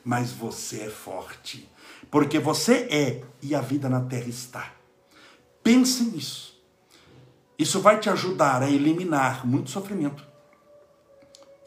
Mas 0.06 0.32
você 0.32 0.84
é 0.84 0.90
forte. 0.90 1.70
Porque 2.10 2.40
você 2.40 2.88
é 2.90 3.24
e 3.42 3.54
a 3.54 3.60
vida 3.60 3.90
na 3.90 4.00
Terra 4.00 4.30
está. 4.30 4.72
Pense 5.62 6.02
nisso. 6.06 6.55
Isso 7.58 7.80
vai 7.80 8.00
te 8.00 8.10
ajudar 8.10 8.62
a 8.62 8.70
eliminar 8.70 9.46
muito 9.46 9.70
sofrimento 9.70 10.26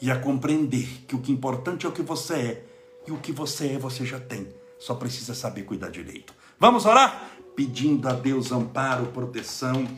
e 0.00 0.10
a 0.10 0.18
compreender 0.18 1.04
que 1.06 1.16
o 1.16 1.18
que 1.18 1.32
é 1.32 1.34
importante 1.34 1.86
é 1.86 1.88
o 1.88 1.92
que 1.92 2.02
você 2.02 2.34
é 2.34 2.64
e 3.06 3.12
o 3.12 3.16
que 3.16 3.32
você 3.32 3.72
é 3.72 3.78
você 3.78 4.04
já 4.04 4.20
tem. 4.20 4.46
Só 4.78 4.94
precisa 4.94 5.34
saber 5.34 5.62
cuidar 5.62 5.90
direito. 5.90 6.32
Vamos 6.58 6.86
orar? 6.86 7.30
Pedindo 7.56 8.08
a 8.08 8.12
Deus 8.12 8.52
amparo, 8.52 9.06
proteção, 9.06 9.88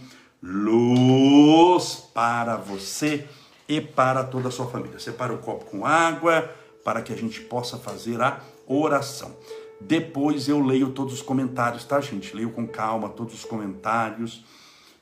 luz 0.43 1.97
para 2.15 2.57
você 2.57 3.29
e 3.69 3.81
para 3.81 4.25
toda 4.25 4.49
a 4.49 4.51
sua 4.51 4.67
família. 4.67 4.99
Separa 4.99 5.35
o 5.35 5.39
copo 5.39 5.67
com 5.67 5.85
água 5.85 6.51
para 6.85 7.03
que 7.03 7.13
a 7.13 7.17
gente 7.17 7.41
possa 7.41 7.77
fazer 7.77 8.21
a 8.23 8.41
oração. 8.67 9.37
Depois 9.81 10.49
eu 10.49 10.61
leio 10.61 10.91
todos 10.91 11.15
os 11.15 11.23
comentários, 11.23 11.85
tá, 11.85 12.01
gente? 12.01 12.35
Leio 12.35 12.51
com 12.51 12.67
calma 12.67 13.09
todos 13.09 13.35
os 13.35 13.45
comentários. 13.45 14.45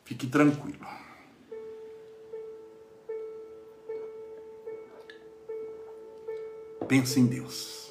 Fique 0.09 0.27
tranquilo. 0.27 0.87
Pense 6.89 7.21
em 7.21 7.27
Deus. 7.27 7.88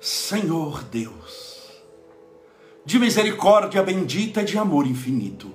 Senhor 0.00 0.84
Deus, 0.84 1.72
de 2.84 3.00
misericórdia 3.00 3.82
bendita 3.82 4.42
e 4.42 4.44
de 4.44 4.56
amor 4.56 4.86
infinito. 4.86 5.52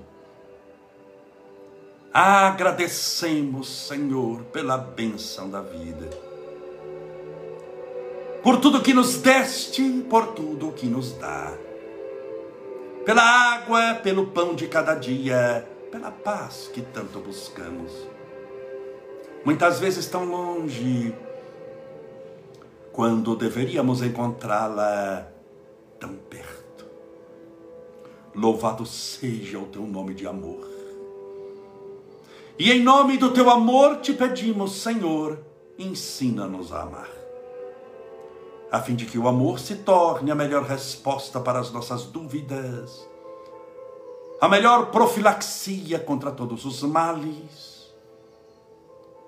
Agradecemos, 2.13 3.87
Senhor, 3.87 4.41
pela 4.51 4.77
bênção 4.77 5.49
da 5.49 5.61
vida, 5.61 6.09
por 8.43 8.59
tudo 8.59 8.81
que 8.81 8.93
nos 8.93 9.15
deste, 9.17 9.81
por 10.09 10.33
tudo 10.33 10.73
que 10.73 10.87
nos 10.87 11.13
dá, 11.13 11.53
pela 13.05 13.23
água, 13.23 13.95
pelo 14.03 14.27
pão 14.27 14.53
de 14.53 14.67
cada 14.67 14.93
dia, 14.93 15.65
pela 15.89 16.11
paz 16.11 16.69
que 16.73 16.81
tanto 16.81 17.19
buscamos. 17.19 17.93
Muitas 19.45 19.79
vezes 19.79 20.05
tão 20.07 20.25
longe, 20.25 21.15
quando 22.93 23.35
deveríamos 23.35 24.01
encontrá-la 24.01 25.27
tão 25.99 26.15
perto. 26.29 26.85
Louvado 28.33 28.85
seja 28.85 29.59
o 29.59 29.65
teu 29.65 29.81
nome 29.81 30.13
de 30.13 30.25
amor. 30.25 30.65
E 32.57 32.71
em 32.71 32.83
nome 32.83 33.17
do 33.17 33.31
teu 33.31 33.49
amor 33.49 33.97
te 33.97 34.13
pedimos, 34.13 34.81
Senhor, 34.81 35.39
ensina-nos 35.77 36.71
a 36.71 36.83
amar. 36.83 37.09
a 38.73 38.81
fim 38.81 38.95
de 38.95 39.05
que 39.05 39.19
o 39.19 39.27
amor 39.27 39.59
se 39.59 39.75
torne 39.75 40.31
a 40.31 40.35
melhor 40.35 40.63
resposta 40.63 41.39
para 41.39 41.59
as 41.59 41.71
nossas 41.71 42.05
dúvidas, 42.05 43.07
a 44.41 44.49
melhor 44.49 44.87
profilaxia 44.87 45.99
contra 45.99 46.31
todos 46.31 46.65
os 46.65 46.81
males. 46.81 47.72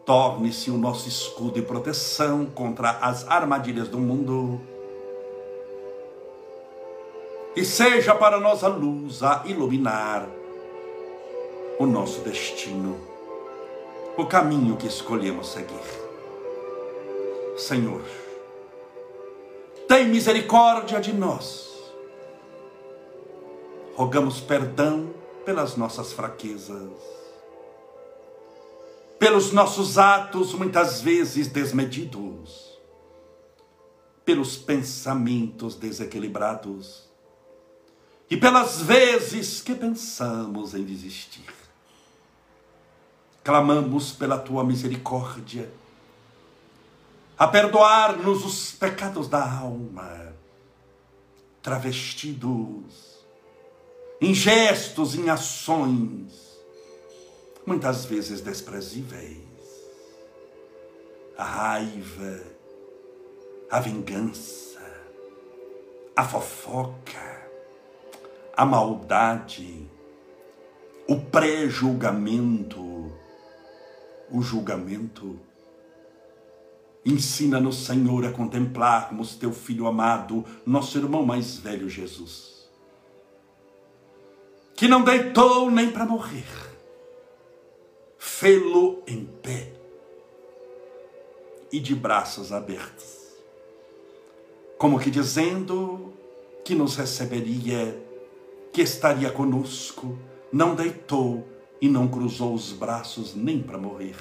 Torne-se 0.06 0.70
o 0.70 0.78
nosso 0.78 1.10
escudo 1.10 1.58
e 1.58 1.64
proteção 1.64 2.46
contra 2.46 2.92
as 2.92 3.28
armadilhas 3.28 3.88
do 3.88 3.98
mundo. 3.98 4.62
E 7.56 7.66
seja 7.66 8.14
para 8.14 8.40
nós 8.40 8.64
a 8.64 8.68
luz 8.68 9.24
a 9.24 9.44
iluminar 9.46 10.28
o 11.80 11.86
nosso 11.86 12.22
destino, 12.22 13.00
o 14.16 14.26
caminho 14.26 14.78
que 14.78 14.88
escolhemos 14.88 15.48
seguir. 15.52 16.06
Senhor, 17.58 18.02
tem 19.88 20.08
misericórdia 20.08 21.00
de 21.00 21.14
nós. 21.14 21.74
Rogamos 23.96 24.42
perdão 24.42 25.10
pelas 25.46 25.78
nossas 25.78 26.12
fraquezas, 26.12 26.92
pelos 29.26 29.52
nossos 29.52 29.98
atos 29.98 30.54
muitas 30.54 31.02
vezes 31.02 31.48
desmedidos, 31.48 32.78
pelos 34.24 34.56
pensamentos 34.56 35.74
desequilibrados 35.74 37.10
e 38.30 38.38
pelas 38.38 38.84
vezes 38.84 39.64
que 39.64 39.74
pensamos 39.74 40.76
em 40.76 40.84
desistir. 40.84 41.52
Clamamos 43.44 44.12
pela 44.12 44.38
tua 44.38 44.64
misericórdia 44.64 45.72
a 47.36 47.48
perdoar-nos 47.48 48.46
os 48.46 48.74
pecados 48.74 49.28
da 49.28 49.44
alma, 49.44 50.36
travestidos 51.64 53.24
em 54.22 54.36
gestos, 54.36 55.16
em 55.16 55.32
ações, 55.32 56.45
muitas 57.66 58.06
vezes 58.06 58.42
desprezíveis. 58.42 59.44
A 61.38 61.44
raiva, 61.44 62.42
a 63.70 63.80
vingança, 63.80 64.82
a 66.16 66.24
fofoca, 66.24 67.50
a 68.56 68.66
maldade, 68.66 69.90
o 71.08 71.20
pré-julgamento, 71.20 73.12
o 74.32 74.42
julgamento 74.42 75.40
Ensina-nos, 77.06 77.86
Senhor, 77.86 78.26
a 78.26 78.32
contemplarmos 78.32 79.36
teu 79.36 79.54
filho 79.54 79.86
amado, 79.86 80.44
nosso 80.66 80.98
irmão 80.98 81.24
mais 81.24 81.56
velho 81.58 81.88
Jesus, 81.88 82.68
que 84.76 84.88
não 84.88 85.04
deitou 85.04 85.70
nem 85.70 85.92
para 85.92 86.04
morrer, 86.04 86.48
fê-lo 88.46 89.02
em 89.08 89.26
pé 89.26 89.72
e 91.72 91.80
de 91.80 91.96
braços 91.96 92.52
abertos, 92.52 93.34
como 94.78 95.00
que 95.00 95.10
dizendo 95.10 96.14
que 96.64 96.76
nos 96.76 96.96
receberia, 96.96 98.00
que 98.72 98.84
estaria 98.84 99.32
conosco, 99.32 100.16
não 100.54 100.76
deitou 100.76 101.44
e 101.82 101.90
não 101.90 102.08
cruzou 102.08 102.54
os 102.54 102.72
braços 102.72 103.34
nem 103.34 103.64
para 103.64 103.80
morrer. 103.80 104.16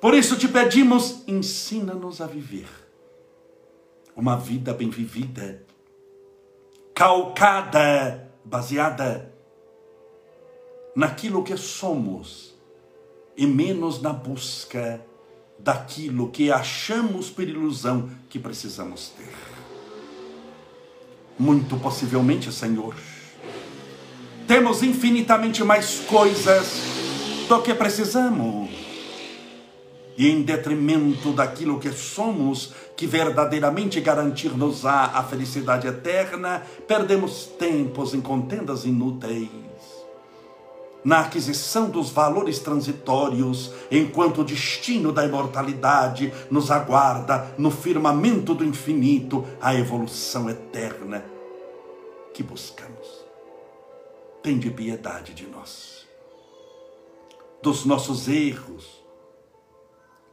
Por 0.00 0.14
isso 0.14 0.38
te 0.38 0.46
pedimos, 0.46 1.24
ensina-nos 1.26 2.20
a 2.20 2.28
viver 2.28 2.68
uma 4.14 4.36
vida 4.36 4.72
bem 4.72 4.88
vivida, 4.88 5.66
calcada, 6.94 8.30
baseada 8.44 9.35
naquilo 10.96 11.44
que 11.44 11.58
somos 11.58 12.54
e 13.36 13.46
menos 13.46 14.00
na 14.00 14.14
busca 14.14 15.04
daquilo 15.58 16.30
que 16.30 16.50
achamos 16.50 17.28
por 17.28 17.44
ilusão 17.44 18.08
que 18.30 18.38
precisamos 18.38 19.10
ter. 19.10 19.34
Muito 21.38 21.76
possivelmente, 21.76 22.50
Senhor, 22.50 22.94
temos 24.48 24.82
infinitamente 24.82 25.62
mais 25.62 26.00
coisas 26.00 26.80
do 27.46 27.60
que 27.60 27.74
precisamos 27.74 28.70
e 30.16 30.30
em 30.30 30.42
detrimento 30.42 31.32
daquilo 31.32 31.78
que 31.78 31.92
somos, 31.92 32.72
que 32.96 33.06
verdadeiramente 33.06 34.00
garantir-nos-á 34.00 35.10
a 35.12 35.22
felicidade 35.22 35.86
eterna, 35.86 36.62
perdemos 36.88 37.44
tempos 37.58 38.14
em 38.14 38.22
contendas 38.22 38.86
inúteis. 38.86 39.65
Na 41.06 41.20
aquisição 41.20 41.88
dos 41.88 42.10
valores 42.10 42.58
transitórios, 42.58 43.70
enquanto 43.92 44.40
o 44.40 44.44
destino 44.44 45.12
da 45.12 45.24
imortalidade 45.24 46.34
nos 46.50 46.68
aguarda 46.68 47.54
no 47.56 47.70
firmamento 47.70 48.52
do 48.52 48.64
infinito, 48.64 49.46
a 49.60 49.72
evolução 49.72 50.50
eterna 50.50 51.24
que 52.34 52.42
buscamos. 52.42 53.24
Tem 54.42 54.58
de 54.58 54.68
piedade 54.68 55.32
de 55.32 55.46
nós, 55.46 56.08
dos 57.62 57.84
nossos 57.84 58.26
erros, 58.26 59.00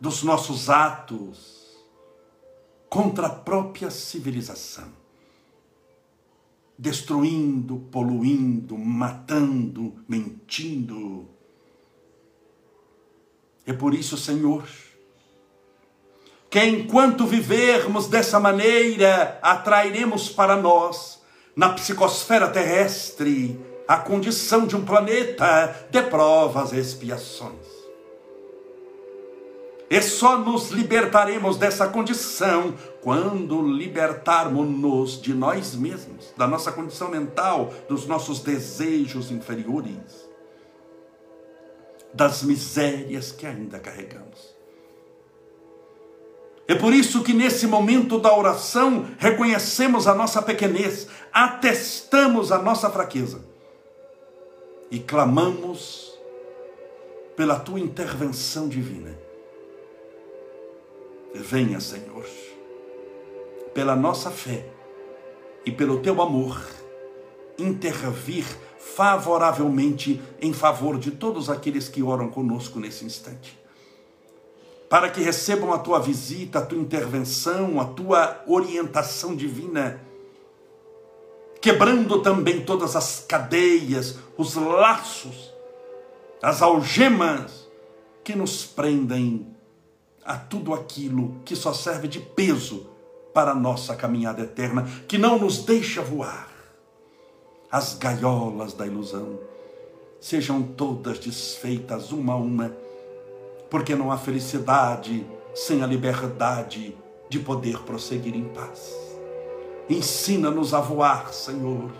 dos 0.01 0.23
nossos 0.23 0.71
atos 0.71 1.77
contra 2.89 3.27
a 3.27 3.29
própria 3.29 3.91
civilização, 3.91 4.91
destruindo, 6.83 7.77
poluindo, 7.89 8.77
matando, 8.77 9.95
mentindo. 10.05 11.29
É 13.65 13.71
por 13.71 13.93
isso, 13.93 14.17
Senhor, 14.17 14.67
que 16.49 16.61
enquanto 16.61 17.25
vivermos 17.25 18.07
dessa 18.07 18.37
maneira, 18.37 19.39
atrairemos 19.41 20.27
para 20.27 20.57
nós, 20.57 21.21
na 21.55 21.69
psicosfera 21.69 22.49
terrestre, 22.49 23.57
a 23.87 23.95
condição 23.95 24.67
de 24.67 24.75
um 24.75 24.83
planeta 24.83 25.87
de 25.89 26.01
provas 26.01 26.73
e 26.73 26.79
expiações. 26.79 27.72
E 29.93 30.01
só 30.01 30.39
nos 30.39 30.71
libertaremos 30.71 31.55
dessa 31.55 31.87
condição 31.87 32.73
quando 32.99 33.61
libertarmos-nos 33.61 35.21
de 35.21 35.35
nós 35.35 35.75
mesmos, 35.75 36.33
da 36.35 36.47
nossa 36.47 36.71
condição 36.71 37.09
mental, 37.09 37.71
dos 37.87 38.07
nossos 38.07 38.39
desejos 38.39 39.29
inferiores, 39.29 40.27
das 42.11 42.41
misérias 42.41 43.31
que 43.31 43.45
ainda 43.45 43.77
carregamos. 43.77 44.55
É 46.67 46.73
por 46.73 46.91
isso 46.91 47.21
que 47.21 47.31
nesse 47.31 47.67
momento 47.67 48.19
da 48.19 48.35
oração 48.35 49.05
reconhecemos 49.19 50.07
a 50.07 50.15
nossa 50.15 50.41
pequenez, 50.41 51.07
atestamos 51.31 52.51
a 52.51 52.57
nossa 52.57 52.89
fraqueza 52.89 53.45
e 54.89 54.97
clamamos 54.97 56.17
pela 57.35 57.59
tua 57.59 57.79
intervenção 57.79 58.67
divina 58.67 59.21
Venha, 61.33 61.79
Senhor, 61.79 62.25
pela 63.73 63.95
nossa 63.95 64.29
fé 64.29 64.65
e 65.65 65.71
pelo 65.71 65.99
teu 65.99 66.21
amor, 66.21 66.61
intervir 67.57 68.45
favoravelmente 68.77 70.21
em 70.39 70.53
favor 70.53 70.99
de 70.99 71.09
todos 71.09 71.49
aqueles 71.49 71.89
que 71.89 72.03
oram 72.03 72.29
conosco 72.29 72.79
nesse 72.79 73.03
instante. 73.03 73.57
Para 74.87 75.09
que 75.09 75.21
recebam 75.21 75.73
a 75.73 75.79
tua 75.79 75.99
visita, 75.99 76.59
a 76.59 76.65
tua 76.65 76.77
intervenção, 76.77 77.81
a 77.81 77.85
tua 77.85 78.43
orientação 78.45 79.35
divina, 79.35 79.99
quebrando 81.59 82.21
também 82.21 82.61
todas 82.61 82.95
as 82.95 83.25
cadeias, 83.27 84.19
os 84.37 84.53
laços, 84.53 85.51
as 86.43 86.61
algemas 86.61 87.67
que 88.23 88.35
nos 88.35 88.65
prendem 88.65 89.52
a 90.25 90.35
tudo 90.35 90.73
aquilo 90.73 91.35
que 91.43 91.55
só 91.55 91.73
serve 91.73 92.07
de 92.07 92.19
peso 92.19 92.87
para 93.33 93.51
a 93.51 93.55
nossa 93.55 93.95
caminhada 93.95 94.43
eterna, 94.43 94.87
que 95.07 95.17
não 95.17 95.39
nos 95.39 95.59
deixa 95.59 96.01
voar. 96.01 96.49
As 97.71 97.95
gaiolas 97.95 98.73
da 98.73 98.85
ilusão 98.85 99.39
sejam 100.19 100.61
todas 100.61 101.19
desfeitas 101.19 102.11
uma 102.11 102.33
a 102.33 102.37
uma, 102.37 102.71
porque 103.69 103.95
não 103.95 104.11
há 104.11 104.17
felicidade 104.17 105.25
sem 105.55 105.81
a 105.81 105.87
liberdade 105.87 106.95
de 107.27 107.39
poder 107.39 107.79
prosseguir 107.79 108.35
em 108.35 108.45
paz. 108.45 108.95
Ensina-nos 109.89 110.73
a 110.73 110.79
voar, 110.79 111.33
Senhor, 111.33 111.91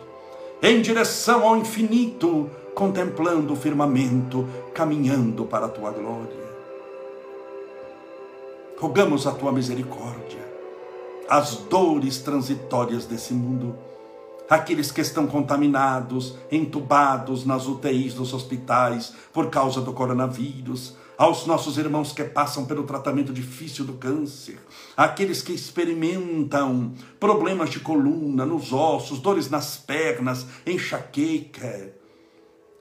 em 0.62 0.82
direção 0.82 1.46
ao 1.46 1.58
infinito, 1.58 2.50
contemplando 2.76 3.54
o 3.54 3.58
firmamento, 3.58 4.48
caminhando 4.74 5.46
para 5.46 5.66
a 5.66 5.70
tua 5.70 5.92
glória 5.92 6.43
rogamos 8.80 9.26
a 9.28 9.32
tua 9.32 9.52
misericórdia. 9.52 10.44
as 11.30 11.56
dores 11.56 12.20
transitórias 12.20 13.06
desse 13.06 13.34
mundo. 13.34 13.76
Aqueles 14.50 14.92
que 14.92 15.02
estão 15.02 15.26
contaminados, 15.26 16.36
entubados 16.52 17.46
nas 17.46 17.66
UTIs 17.66 18.14
dos 18.14 18.34
hospitais 18.34 19.14
por 19.32 19.50
causa 19.50 19.82
do 19.82 19.94
coronavírus, 19.94 20.96
aos 21.18 21.46
nossos 21.48 21.78
irmãos 21.78 22.12
que 22.12 22.24
passam 22.24 22.66
pelo 22.66 22.84
tratamento 22.84 23.32
difícil 23.32 23.86
do 23.86 23.94
câncer, 23.94 24.60
aqueles 24.98 25.42
que 25.42 25.54
experimentam 25.54 26.94
problemas 27.20 27.70
de 27.70 27.80
coluna, 27.80 28.46
nos 28.46 28.74
ossos, 28.74 29.20
dores 29.20 29.50
nas 29.50 29.78
pernas, 29.78 30.46
enxaqueca, 30.68 31.94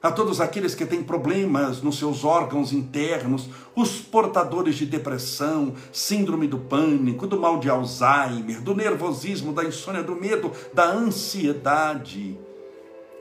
a 0.02 0.10
todos 0.10 0.40
aqueles 0.40 0.74
que 0.74 0.84
têm 0.84 1.02
problemas 1.02 1.80
nos 1.80 1.98
seus 1.98 2.24
órgãos 2.24 2.72
internos, 2.72 3.48
os 3.74 4.00
portadores 4.00 4.74
de 4.74 4.84
depressão, 4.84 5.74
síndrome 5.92 6.48
do 6.48 6.58
pânico, 6.58 7.26
do 7.26 7.38
mal 7.38 7.60
de 7.60 7.70
Alzheimer, 7.70 8.60
do 8.60 8.74
nervosismo, 8.74 9.52
da 9.52 9.64
insônia, 9.64 10.02
do 10.02 10.16
medo, 10.16 10.50
da 10.74 10.86
ansiedade. 10.86 12.36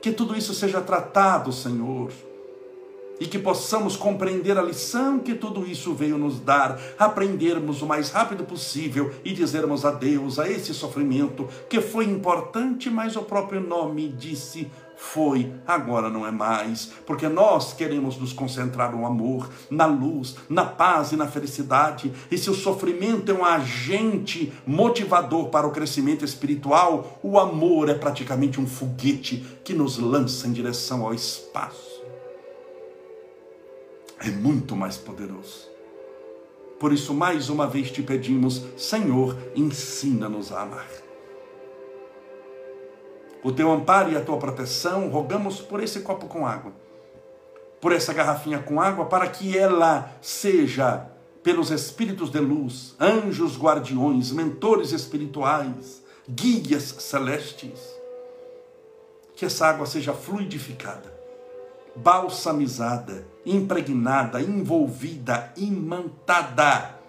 Que 0.02 0.10
tudo 0.10 0.36
isso 0.36 0.52
seja 0.52 0.80
tratado, 0.80 1.52
Senhor, 1.52 2.10
e 3.20 3.26
que 3.26 3.38
possamos 3.38 3.94
compreender 3.94 4.58
a 4.58 4.62
lição 4.62 5.20
que 5.20 5.32
tudo 5.32 5.64
isso 5.64 5.94
veio 5.94 6.18
nos 6.18 6.40
dar, 6.40 6.80
aprendermos 6.98 7.80
o 7.80 7.86
mais 7.86 8.10
rápido 8.10 8.42
possível 8.42 9.14
e 9.24 9.32
dizermos 9.32 9.84
adeus 9.84 10.40
a 10.40 10.50
esse 10.50 10.74
sofrimento 10.74 11.48
que 11.68 11.80
foi 11.80 12.06
importante, 12.06 12.90
mas 12.90 13.14
o 13.14 13.22
próprio 13.22 13.60
nome 13.60 14.08
disse 14.08 14.68
foi, 15.02 15.52
agora 15.66 16.08
não 16.08 16.24
é 16.24 16.30
mais, 16.30 16.90
porque 17.04 17.28
nós 17.28 17.74
queremos 17.74 18.16
nos 18.16 18.32
concentrar 18.32 18.96
no 18.96 19.04
amor, 19.04 19.50
na 19.68 19.84
luz, 19.84 20.36
na 20.48 20.64
paz 20.64 21.10
e 21.10 21.16
na 21.16 21.26
felicidade. 21.26 22.10
E 22.30 22.38
se 22.38 22.48
o 22.48 22.54
sofrimento 22.54 23.30
é 23.30 23.34
um 23.34 23.44
agente 23.44 24.52
motivador 24.64 25.48
para 25.48 25.66
o 25.66 25.72
crescimento 25.72 26.24
espiritual, 26.24 27.18
o 27.20 27.38
amor 27.38 27.90
é 27.90 27.94
praticamente 27.94 28.60
um 28.60 28.66
foguete 28.66 29.44
que 29.64 29.74
nos 29.74 29.98
lança 29.98 30.46
em 30.46 30.52
direção 30.52 31.04
ao 31.04 31.12
espaço. 31.12 32.00
É 34.20 34.30
muito 34.30 34.76
mais 34.76 34.96
poderoso. 34.96 35.68
Por 36.78 36.92
isso, 36.92 37.12
mais 37.12 37.50
uma 37.50 37.66
vez 37.66 37.90
te 37.90 38.02
pedimos, 38.02 38.62
Senhor, 38.78 39.36
ensina-nos 39.56 40.52
a 40.52 40.62
amar 40.62 41.01
o 43.42 43.50
teu 43.50 43.70
amparo 43.72 44.12
e 44.12 44.16
a 44.16 44.20
tua 44.24 44.36
proteção, 44.36 45.08
rogamos 45.08 45.60
por 45.60 45.82
esse 45.82 46.00
copo 46.00 46.26
com 46.26 46.46
água, 46.46 46.72
por 47.80 47.92
essa 47.92 48.12
garrafinha 48.12 48.60
com 48.60 48.80
água, 48.80 49.06
para 49.06 49.26
que 49.26 49.56
ela 49.58 50.12
seja, 50.20 51.08
pelos 51.42 51.70
espíritos 51.70 52.30
de 52.30 52.38
luz, 52.38 52.94
anjos 53.00 53.58
guardiões, 53.58 54.30
mentores 54.30 54.92
espirituais, 54.92 56.02
guias 56.28 56.94
celestes, 56.98 57.80
que 59.34 59.44
essa 59.44 59.66
água 59.66 59.86
seja 59.86 60.12
fluidificada, 60.12 61.12
balsamizada, 61.96 63.26
impregnada, 63.44 64.40
envolvida, 64.40 65.52
imantada 65.56 67.00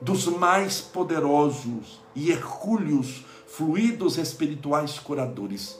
dos 0.00 0.26
mais 0.26 0.80
poderosos 0.80 2.00
e 2.14 2.30
hercúleos 2.30 3.24
fluidos 3.50 4.16
espirituais 4.16 4.98
curadores. 4.98 5.78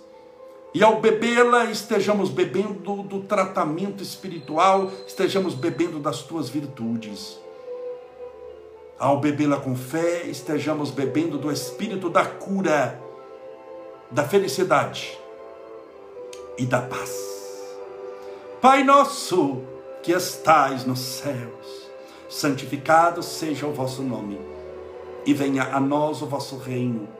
E 0.75 0.83
ao 0.83 1.01
bebê-la, 1.01 1.67
estejamos 1.67 2.29
bebendo 2.29 3.03
do 3.03 3.23
tratamento 3.23 4.03
espiritual, 4.03 4.91
estejamos 5.07 5.55
bebendo 5.55 5.99
das 5.99 6.23
tuas 6.23 6.49
virtudes. 6.49 7.39
Ao 8.99 9.19
bebê-la 9.19 9.59
com 9.59 9.75
fé, 9.75 10.27
estejamos 10.27 10.91
bebendo 10.91 11.39
do 11.39 11.51
espírito 11.51 12.11
da 12.11 12.25
cura, 12.25 13.01
da 14.11 14.25
felicidade 14.25 15.19
e 16.59 16.67
da 16.67 16.81
paz. 16.81 17.31
Pai 18.61 18.85
nosso 18.85 19.63
que 20.03 20.13
estais 20.13 20.85
nos 20.85 20.99
céus, 20.99 21.89
santificado 22.29 23.23
seja 23.23 23.67
o 23.67 23.73
vosso 23.73 24.03
nome, 24.03 24.41
e 25.25 25.33
venha 25.33 25.75
a 25.75 25.81
nós 25.81 26.21
o 26.21 26.27
vosso 26.27 26.57
reino 26.57 27.20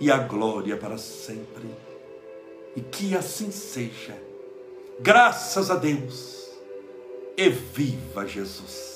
e 0.00 0.10
a 0.10 0.16
glória 0.16 0.76
para 0.76 0.96
sempre. 0.96 1.68
E 2.74 2.80
que 2.80 3.14
assim 3.14 3.52
seja. 3.52 4.16
Graças 4.98 5.70
a 5.70 5.76
Deus. 5.76 6.48
E 7.36 7.48
viva 7.48 8.26
Jesus. 8.26 8.90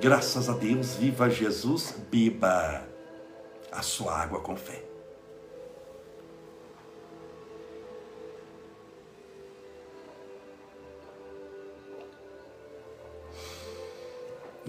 Graças 0.00 0.48
a 0.48 0.54
Deus, 0.54 0.94
viva 0.94 1.28
Jesus, 1.28 1.94
beba 2.10 2.82
a 3.70 3.82
sua 3.82 4.18
água 4.18 4.40
com 4.40 4.56
fé. 4.56 4.89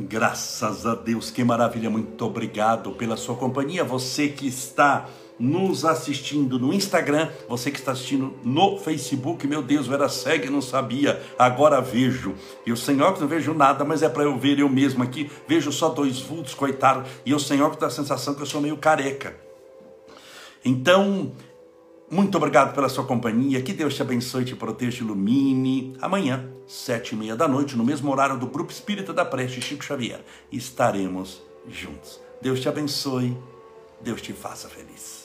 Graças 0.08 0.86
a 0.86 0.96
Deus, 0.96 1.30
que 1.30 1.44
maravilha, 1.44 1.90
muito 1.90 2.26
obrigado 2.26 2.92
pela 2.94 3.16
sua 3.16 3.36
companhia. 3.36 3.84
Você 3.84 4.30
que 4.30 4.48
está 4.48 5.08
nos 5.40 5.86
assistindo 5.86 6.58
no 6.60 6.74
Instagram, 6.74 7.30
você 7.48 7.72
que 7.72 7.80
está 7.80 7.92
assistindo 7.92 8.34
no 8.44 8.78
Facebook, 8.78 9.48
meu 9.48 9.62
Deus, 9.62 9.88
eu 9.88 9.94
era 9.94 10.10
cego 10.10 10.46
e 10.46 10.50
não 10.50 10.62
sabia, 10.62 11.22
agora 11.38 11.80
vejo. 11.82 12.34
E 12.66 12.72
o 12.72 12.78
Senhor 12.78 13.14
que 13.14 13.22
não 13.22 13.28
vejo 13.28 13.54
nada, 13.54 13.84
mas 13.84 14.02
é 14.02 14.10
para 14.10 14.24
eu 14.24 14.38
ver 14.38 14.60
eu 14.60 14.70
mesmo 14.70 15.04
aqui, 15.04 15.30
vejo 15.48 15.72
só 15.72 15.90
dois 15.90 16.20
vultos, 16.20 16.54
coitado, 16.54 17.04
e 17.26 17.34
o 17.34 17.40
Senhor 17.40 17.72
que 17.72 17.80
dá 17.80 17.88
a 17.88 17.92
sensação 17.92 18.34
que 18.34 18.42
eu 18.42 18.46
sou 18.46 18.62
meio 18.62 18.78
careca. 18.78 19.36
Então, 20.64 21.32
muito 22.12 22.36
obrigado 22.36 22.76
pela 22.76 22.90
sua 22.90 23.06
companhia. 23.06 23.62
Que 23.62 23.72
Deus 23.72 23.96
te 23.96 24.02
abençoe, 24.02 24.44
te 24.44 24.54
proteja, 24.54 24.98
te 24.98 25.04
ilumine. 25.04 25.96
Amanhã, 26.02 26.52
sete 26.68 27.14
e 27.14 27.18
meia 27.18 27.38
da 27.38 27.48
noite, 27.48 27.78
no 27.78 27.86
mesmo 27.86 28.12
horário 28.12 28.38
do 28.38 28.48
Grupo 28.48 28.70
Espírita 28.70 29.14
da 29.14 29.24
Preste 29.24 29.62
Chico 29.62 29.86
Xavier, 29.86 30.22
estaremos 30.52 31.42
juntos. 31.70 32.20
Deus 32.42 32.60
te 32.60 32.68
abençoe. 32.68 33.38
Deus 34.02 34.22
te 34.22 34.34
faça 34.34 34.68
feliz. 34.68 35.21